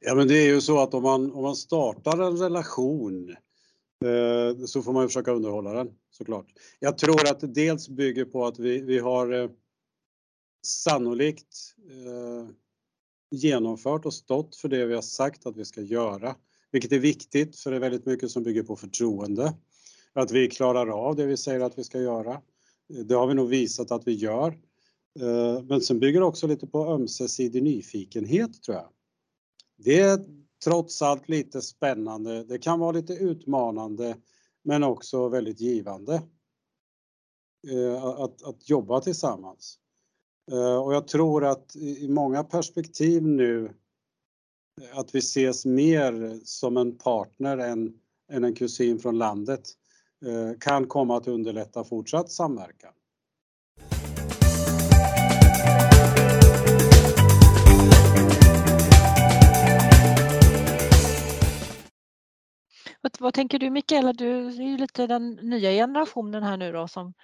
Ja 0.00 0.14
men 0.14 0.28
det 0.28 0.34
är 0.34 0.46
ju 0.46 0.60
så 0.60 0.80
att 0.80 0.94
om 0.94 1.02
man, 1.02 1.32
om 1.32 1.42
man 1.42 1.56
startar 1.56 2.22
en 2.22 2.38
relation 2.38 3.30
eh, 4.04 4.64
så 4.66 4.82
får 4.82 4.92
man 4.92 5.02
ju 5.02 5.08
försöka 5.08 5.32
underhålla 5.32 5.72
den 5.72 5.94
såklart. 6.10 6.46
Jag 6.78 6.98
tror 6.98 7.30
att 7.30 7.40
det 7.40 7.46
dels 7.46 7.88
bygger 7.88 8.24
på 8.24 8.46
att 8.46 8.58
vi, 8.58 8.80
vi 8.80 8.98
har 8.98 9.32
eh, 9.32 9.50
sannolikt 10.66 11.74
eh, 11.90 12.48
genomfört 13.32 14.06
och 14.06 14.14
stått 14.14 14.56
för 14.56 14.68
det 14.68 14.86
vi 14.86 14.94
har 14.94 15.02
sagt 15.02 15.46
att 15.46 15.56
vi 15.56 15.64
ska 15.64 15.80
göra, 15.80 16.36
vilket 16.70 16.92
är 16.92 16.98
viktigt 16.98 17.56
för 17.56 17.70
det 17.70 17.76
är 17.76 17.80
väldigt 17.80 18.06
mycket 18.06 18.30
som 18.30 18.42
bygger 18.42 18.62
på 18.62 18.76
förtroende. 18.76 19.54
att 20.12 20.30
vi 20.30 20.48
klarar 20.48 20.88
av 21.06 21.16
det 21.16 21.26
vi 21.26 21.36
säger 21.36 21.60
att 21.60 21.78
vi 21.78 21.84
ska 21.84 22.00
göra. 22.00 22.40
Det 23.04 23.14
har 23.14 23.26
vi 23.26 23.34
nog 23.34 23.48
visat 23.48 23.90
att 23.90 24.06
vi 24.06 24.12
gör. 24.12 24.48
Eh, 25.20 25.62
men 25.62 25.80
sen 25.80 26.00
bygger 26.00 26.20
det 26.20 26.26
också 26.26 26.46
lite 26.46 26.66
på 26.66 26.86
ömsesidig 26.86 27.62
nyfikenhet 27.62 28.62
tror 28.62 28.76
jag. 28.76 28.88
Det 29.76 30.00
är 30.00 30.20
trots 30.64 31.02
allt 31.02 31.28
lite 31.28 31.62
spännande. 31.62 32.44
Det 32.44 32.58
kan 32.58 32.80
vara 32.80 32.92
lite 32.92 33.12
utmanande 33.12 34.16
men 34.64 34.82
också 34.82 35.28
väldigt 35.28 35.60
givande. 35.60 36.22
Eh, 37.68 38.04
att, 38.04 38.42
att 38.42 38.68
jobba 38.68 39.00
tillsammans. 39.00 39.78
Eh, 40.50 40.76
och 40.76 40.94
jag 40.94 41.08
tror 41.08 41.44
att 41.44 41.76
i 41.76 42.08
många 42.08 42.44
perspektiv 42.44 43.22
nu 43.22 43.64
eh, 44.82 44.98
att 44.98 45.14
vi 45.14 45.18
ses 45.18 45.64
mer 45.64 46.40
som 46.44 46.76
en 46.76 46.98
partner 46.98 47.58
än, 47.58 47.94
än 48.32 48.44
en 48.44 48.54
kusin 48.54 48.98
från 48.98 49.18
landet 49.18 49.60
eh, 50.24 50.58
kan 50.58 50.86
komma 50.86 51.16
att 51.16 51.28
underlätta 51.28 51.84
fortsatt 51.84 52.30
samverkan. 52.30 52.92
Vad, 63.00 63.16
vad 63.20 63.34
tänker 63.34 63.58
du 63.58 63.70
Mikaela? 63.70 64.12
Du 64.12 64.46
är 64.46 64.62
ju 64.62 64.76
lite 64.76 65.06
den 65.06 65.30
nya 65.30 65.70
generationen 65.70 66.42
här 66.42 66.56
nu 66.56 66.72
då 66.72 66.88
som 66.88 67.14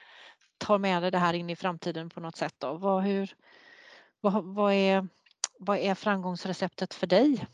tar 0.58 0.78
med 0.78 1.02
dig 1.02 1.10
det 1.10 1.18
här 1.18 1.34
in 1.34 1.50
i 1.50 1.56
framtiden 1.56 2.10
på 2.10 2.20
något 2.20 2.36
sätt. 2.36 2.54
Då. 2.58 2.72
Vad, 2.72 3.02
hur, 3.02 3.34
vad, 4.20 4.44
vad, 4.44 4.72
är, 4.72 5.08
vad 5.58 5.78
är 5.78 5.94
framgångsreceptet 5.94 6.94
för 6.94 7.06
dig? 7.06 7.46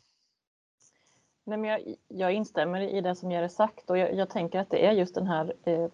Nej, 1.46 1.58
men 1.58 1.70
jag, 1.70 1.94
jag 2.08 2.32
instämmer 2.32 2.80
i 2.80 3.00
det 3.00 3.16
som 3.16 3.30
Jerry 3.30 3.48
sagt 3.48 3.90
och 3.90 3.98
jag, 3.98 4.14
jag, 4.14 4.30
tänker 4.30 4.58
att 4.58 4.70
det 4.70 4.86
är 4.86 4.92
just 4.92 5.14
den 5.14 5.26
här 5.26 5.54
eh, 5.64 5.88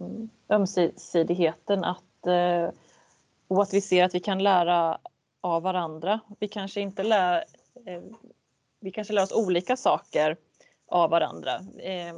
ömsesidigheten 0.48 1.84
att, 1.84 2.26
eh, 2.26 2.70
och 3.48 3.62
att 3.62 3.74
vi 3.74 3.80
ser 3.80 4.04
att 4.04 4.14
vi 4.14 4.20
kan 4.20 4.42
lära 4.42 4.98
av 5.40 5.62
varandra. 5.62 6.20
Vi 6.38 6.48
kanske 6.48 6.80
inte 6.80 7.02
lär, 7.02 7.44
eh, 7.86 8.02
vi 8.80 8.90
kanske 8.90 9.12
lär 9.12 9.22
oss 9.22 9.32
olika 9.32 9.76
saker 9.76 10.36
av 10.86 11.10
varandra. 11.10 11.54
Eh, 11.78 12.14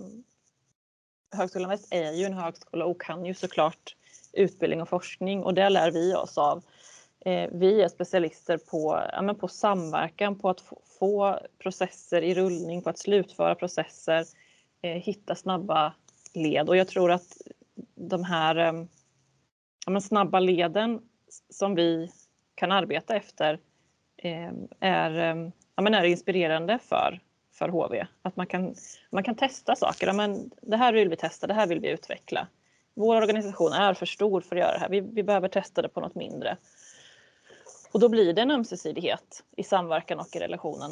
Högskolan 1.35 1.71
Väst 1.71 1.93
är 1.93 2.13
ju 2.13 2.25
en 2.25 2.33
högskola 2.33 2.85
och 2.85 3.01
kan 3.01 3.25
ju 3.25 3.35
såklart 3.35 3.97
utbildning 4.33 4.83
och 4.83 4.89
forskning 4.89 5.43
och 5.43 5.55
det 5.55 5.69
lär 5.69 5.91
vi 5.91 6.15
oss 6.15 6.39
av. 6.39 6.63
Eh, 7.25 7.51
vi 7.53 7.83
är 7.83 7.89
specialister 7.89 8.59
på, 8.59 9.03
ja, 9.13 9.23
men 9.23 9.35
på 9.35 9.49
samverkan, 9.49 10.39
på 10.39 10.51
att 10.51 10.61
få, 10.99 11.39
processer 11.59 12.23
i 12.23 12.35
rullning, 12.35 12.83
på 12.83 12.91
att 12.91 12.99
slutföra 12.99 13.55
processer, 13.55 14.25
eh, 14.83 14.91
hitta 14.91 15.35
snabba 15.35 15.95
led 16.35 16.69
och 16.69 16.77
jag 16.77 16.89
tror 16.89 17.11
att 17.11 17.37
de 17.95 18.25
här 18.25 18.57
eh, 18.57 18.85
ja, 19.87 20.01
snabba 20.01 20.41
leden 20.41 21.01
som 21.51 21.75
vi 21.75 22.11
kan 22.55 22.73
arbeta 22.73 23.17
efter 23.17 23.59
är, 24.81 25.53
ja, 25.75 25.83
men 25.83 25.95
är 25.95 26.05
inspirerande 26.05 26.79
för 26.79 27.21
för 27.53 27.69
HV. 27.69 28.07
Att 28.23 28.37
man 28.37 28.47
kan, 28.47 28.75
man 29.11 29.25
kan 29.25 29.35
testa 29.35 29.77
saker. 29.77 30.13
Men 30.13 30.51
det 30.63 30.77
här 30.77 30.93
vill 30.93 31.09
vi 31.09 31.17
testa, 31.17 31.47
det 31.47 31.55
här 31.55 31.67
vill 31.67 31.81
vi 31.81 31.91
utveckla. 31.91 32.47
Vår 32.95 33.17
organisation 33.17 33.73
är 33.73 33.95
för 33.95 34.07
stor 34.07 34.41
för 34.41 34.57
att 34.57 34.61
göra 34.61 34.73
det 34.73 34.79
här. 34.79 34.89
Vi, 34.89 35.01
vi 35.01 35.23
behöver 35.23 35.49
testa 35.49 35.83
det 35.83 35.89
på 35.89 36.01
något 36.01 36.15
mindre. 36.15 36.57
Och 37.93 38.01
då 38.01 38.09
blir 38.09 38.33
det 38.33 38.43
en 38.43 38.51
ömsesidighet 38.51 39.45
i 39.57 39.65
samverkan 39.65 40.21
och 40.21 40.37
i 40.37 40.39
relationen. 40.39 40.91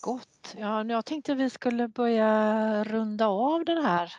Gott. 0.00 0.54
Ja, 0.58 0.84
jag 0.84 1.04
tänkte 1.04 1.34
vi 1.34 1.50
skulle 1.50 1.88
börja 1.88 2.84
runda 2.84 3.26
av 3.26 3.64
den 3.64 3.84
här 3.84 4.12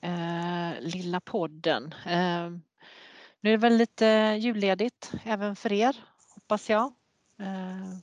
eh, 0.00 0.80
lilla 0.80 1.20
podden. 1.20 1.94
Eh, 2.06 2.50
nu 3.40 3.50
är 3.50 3.56
det 3.56 3.56
väl 3.56 3.76
lite 3.76 4.06
julledigt 4.40 5.12
även 5.24 5.56
för 5.56 5.72
er, 5.72 5.96
hoppas 6.46 6.70
jag. 6.70 6.92
Eh, 7.40 7.98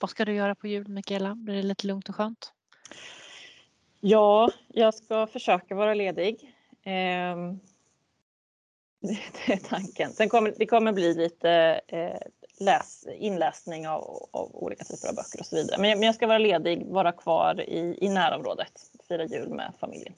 vad 0.00 0.10
ska 0.10 0.24
du 0.24 0.34
göra 0.34 0.54
på 0.54 0.66
jul, 0.66 0.88
Mikaela? 0.88 1.34
Blir 1.34 1.54
det 1.54 1.62
lite 1.62 1.86
lugnt 1.86 2.08
och 2.08 2.16
skönt? 2.16 2.52
Ja, 4.00 4.50
jag 4.68 4.94
ska 4.94 5.26
försöka 5.26 5.74
vara 5.74 5.94
ledig. 5.94 6.54
Eh, 6.82 6.92
det 9.46 9.52
är 9.52 9.68
tanken. 9.68 10.12
Sen 10.12 10.28
kommer 10.28 10.54
det 10.58 10.66
kommer 10.66 10.92
bli 10.92 11.14
lite 11.14 11.80
eh, 11.88 12.20
läs, 12.60 13.06
inläsning 13.18 13.88
av, 13.88 14.28
av, 14.30 14.56
olika 14.56 14.84
typer 14.84 15.08
av 15.08 15.14
böcker 15.14 15.40
och 15.40 15.46
så 15.46 15.56
vidare. 15.56 15.80
Men 15.80 15.90
jag, 15.90 15.98
men 15.98 16.06
jag 16.06 16.14
ska 16.14 16.26
vara 16.26 16.38
ledig, 16.38 16.86
vara 16.86 17.12
kvar 17.12 17.60
i, 17.60 17.98
i 18.00 18.08
närområdet, 18.08 18.72
fira 19.08 19.24
jul 19.24 19.48
med 19.48 19.72
familjen. 19.80 20.14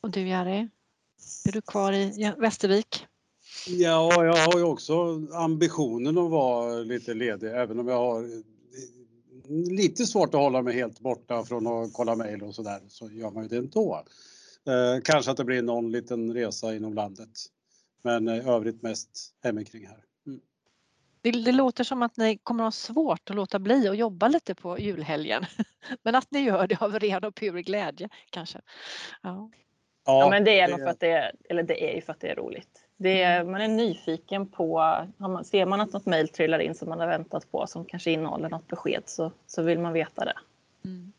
Och 0.00 0.10
du 0.10 0.28
Jari? 0.28 0.68
Är 1.48 1.52
du 1.52 1.62
kvar 1.62 1.92
i 1.92 2.32
Västervik? 2.38 3.06
Ja, 3.66 4.24
jag 4.24 4.36
har 4.36 4.58
ju 4.58 4.64
också 4.64 5.20
ambitionen 5.32 6.18
att 6.18 6.30
vara 6.30 6.74
lite 6.74 7.14
ledig 7.14 7.48
även 7.48 7.78
om 7.80 7.88
jag 7.88 7.96
har 7.96 8.42
lite 9.70 10.06
svårt 10.06 10.34
att 10.34 10.40
hålla 10.40 10.62
mig 10.62 10.74
helt 10.74 11.00
borta 11.00 11.44
från 11.44 11.66
att 11.66 11.92
kolla 11.92 12.16
mejl 12.16 12.42
och 12.42 12.54
sådär 12.54 12.80
så 12.88 13.10
gör 13.10 13.30
man 13.30 13.42
ju 13.42 13.48
det 13.48 13.56
ändå. 13.56 14.04
Eh, 14.66 15.02
kanske 15.04 15.30
att 15.30 15.36
det 15.36 15.44
blir 15.44 15.62
någon 15.62 15.92
liten 15.92 16.34
resa 16.34 16.74
inom 16.74 16.94
landet. 16.94 17.30
Men 18.02 18.28
i 18.28 18.40
övrigt 18.40 18.82
mest 18.82 19.34
hemikring 19.42 19.86
här. 19.86 20.04
Mm. 20.26 20.40
Det, 21.20 21.30
det, 21.30 21.52
låter 21.52 21.84
som 21.84 22.02
att 22.02 22.16
ni 22.16 22.38
kommer 22.38 22.64
att 22.64 22.66
ha 22.66 22.72
svårt 22.94 23.30
att 23.30 23.36
låta 23.36 23.58
bli 23.58 23.88
att 23.88 23.96
jobba 23.96 24.28
lite 24.28 24.54
på 24.54 24.78
julhelgen. 24.78 25.44
Men 26.02 26.14
att 26.14 26.30
ni 26.30 26.40
gör 26.40 26.66
det 26.66 26.82
av 26.82 26.98
ren 26.98 27.24
och 27.24 27.34
pur 27.34 27.58
glädje 27.58 28.08
kanske. 28.30 28.60
Ja. 29.22 29.50
Ja, 30.04 30.20
ja 30.20 30.30
men 30.30 30.44
det 30.44 30.60
är 30.60 30.68
det... 30.68 30.78
för 30.78 30.86
att 30.86 31.00
det 31.00 31.10
är, 31.10 31.32
eller 31.48 31.62
det 31.62 31.90
är 31.90 31.94
ju 31.94 32.00
för 32.00 32.12
att 32.12 32.20
det 32.20 32.28
är 32.28 32.36
roligt. 32.36 32.79
Det 33.02 33.22
är, 33.22 33.44
man 33.44 33.60
är 33.60 33.68
nyfiken 33.68 34.46
på, 34.46 34.94
man, 35.16 35.44
ser 35.44 35.66
man 35.66 35.80
att 35.80 35.92
något 35.92 36.06
mejl 36.06 36.28
trillar 36.28 36.58
in 36.58 36.74
som 36.74 36.88
man 36.88 37.00
har 37.00 37.06
väntat 37.06 37.50
på 37.50 37.66
som 37.66 37.84
kanske 37.84 38.10
innehåller 38.10 38.48
något 38.48 38.68
besked 38.68 39.02
så, 39.06 39.32
så 39.46 39.62
vill 39.62 39.78
man 39.78 39.92
veta 39.92 40.24
det. 40.24 40.38
Mm. 40.84 41.12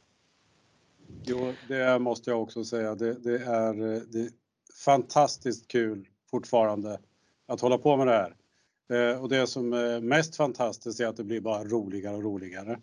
Jo, 1.24 1.54
det 1.68 2.00
måste 2.00 2.30
jag 2.30 2.42
också 2.42 2.64
säga. 2.64 2.96
Det, 2.96 3.14
det, 3.14 3.36
är, 3.36 3.74
det 4.12 4.20
är 4.20 4.30
fantastiskt 4.86 5.68
kul 5.68 6.08
fortfarande 6.32 7.00
att 7.48 7.62
hålla 7.62 7.78
på 7.78 7.98
med 7.98 8.08
det 8.08 8.14
här. 8.14 8.36
Eh, 9.12 9.22
och 9.22 9.30
det 9.30 9.48
som 9.48 9.74
är 9.74 10.00
mest 10.00 10.36
fantastiskt 10.36 11.00
är 11.00 11.08
att 11.08 11.18
det 11.18 11.24
blir 11.24 11.42
bara 11.42 11.64
roligare 11.64 12.16
och 12.16 12.24
roligare. 12.24 12.80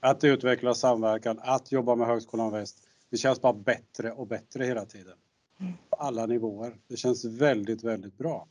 Att 0.00 0.24
utveckla 0.24 0.74
samverkan, 0.74 1.40
att 1.42 1.72
jobba 1.72 1.94
med 1.94 2.06
Högskolan 2.06 2.52
Väst. 2.52 2.78
Det 3.10 3.16
känns 3.16 3.40
bara 3.40 3.52
bättre 3.52 4.12
och 4.12 4.26
bättre 4.26 4.64
hela 4.64 4.84
tiden 4.84 5.16
på 5.90 5.96
alla 5.96 6.26
nivåer. 6.26 6.78
Det 6.88 6.96
känns 6.96 7.24
väldigt, 7.24 7.84
väldigt 7.84 8.18
bra. 8.18 8.48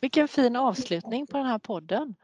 Vilken 0.00 0.28
fin 0.28 0.56
avslutning 0.56 1.26
på 1.26 1.36
den 1.36 1.46
här 1.46 1.58
podden. 1.58 2.14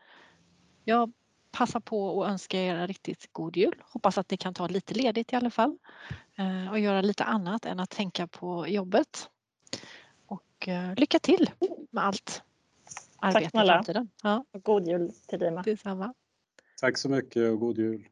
Jag 0.85 1.13
passar 1.51 1.81
på 1.81 2.23
att 2.23 2.31
önska 2.31 2.63
er 2.63 2.75
en 2.75 2.87
riktigt 2.87 3.33
god 3.33 3.57
jul. 3.57 3.83
Hoppas 3.93 4.19
att 4.19 4.31
ni 4.31 4.37
kan 4.37 4.55
ta 4.55 4.67
lite 4.67 4.95
ledigt 4.95 5.33
i 5.33 5.37
alla 5.37 5.51
fall 5.51 5.79
eh, 6.37 6.71
och 6.71 6.79
göra 6.79 7.01
lite 7.01 7.25
annat 7.25 7.67
än 7.67 7.81
att 7.81 7.91
tänka 7.91 8.27
på 8.27 8.69
jobbet. 8.69 9.31
Och 10.27 10.69
eh, 10.69 10.95
lycka 10.95 11.19
till 11.19 11.51
med 11.91 12.05
allt 12.05 12.43
arbete 13.19 13.51
Tack, 13.51 13.65
i 13.65 13.67
framtiden. 13.67 14.09
Ja. 14.23 14.45
God 14.53 14.89
jul 14.89 15.13
till 15.27 15.39
dig 15.39 15.51
med. 15.51 15.65
Detsamma. 15.65 16.15
Tack 16.81 16.99
så 16.99 17.09
mycket 17.09 17.53
och 17.53 17.61
god 17.61 17.79
jul. 17.79 18.09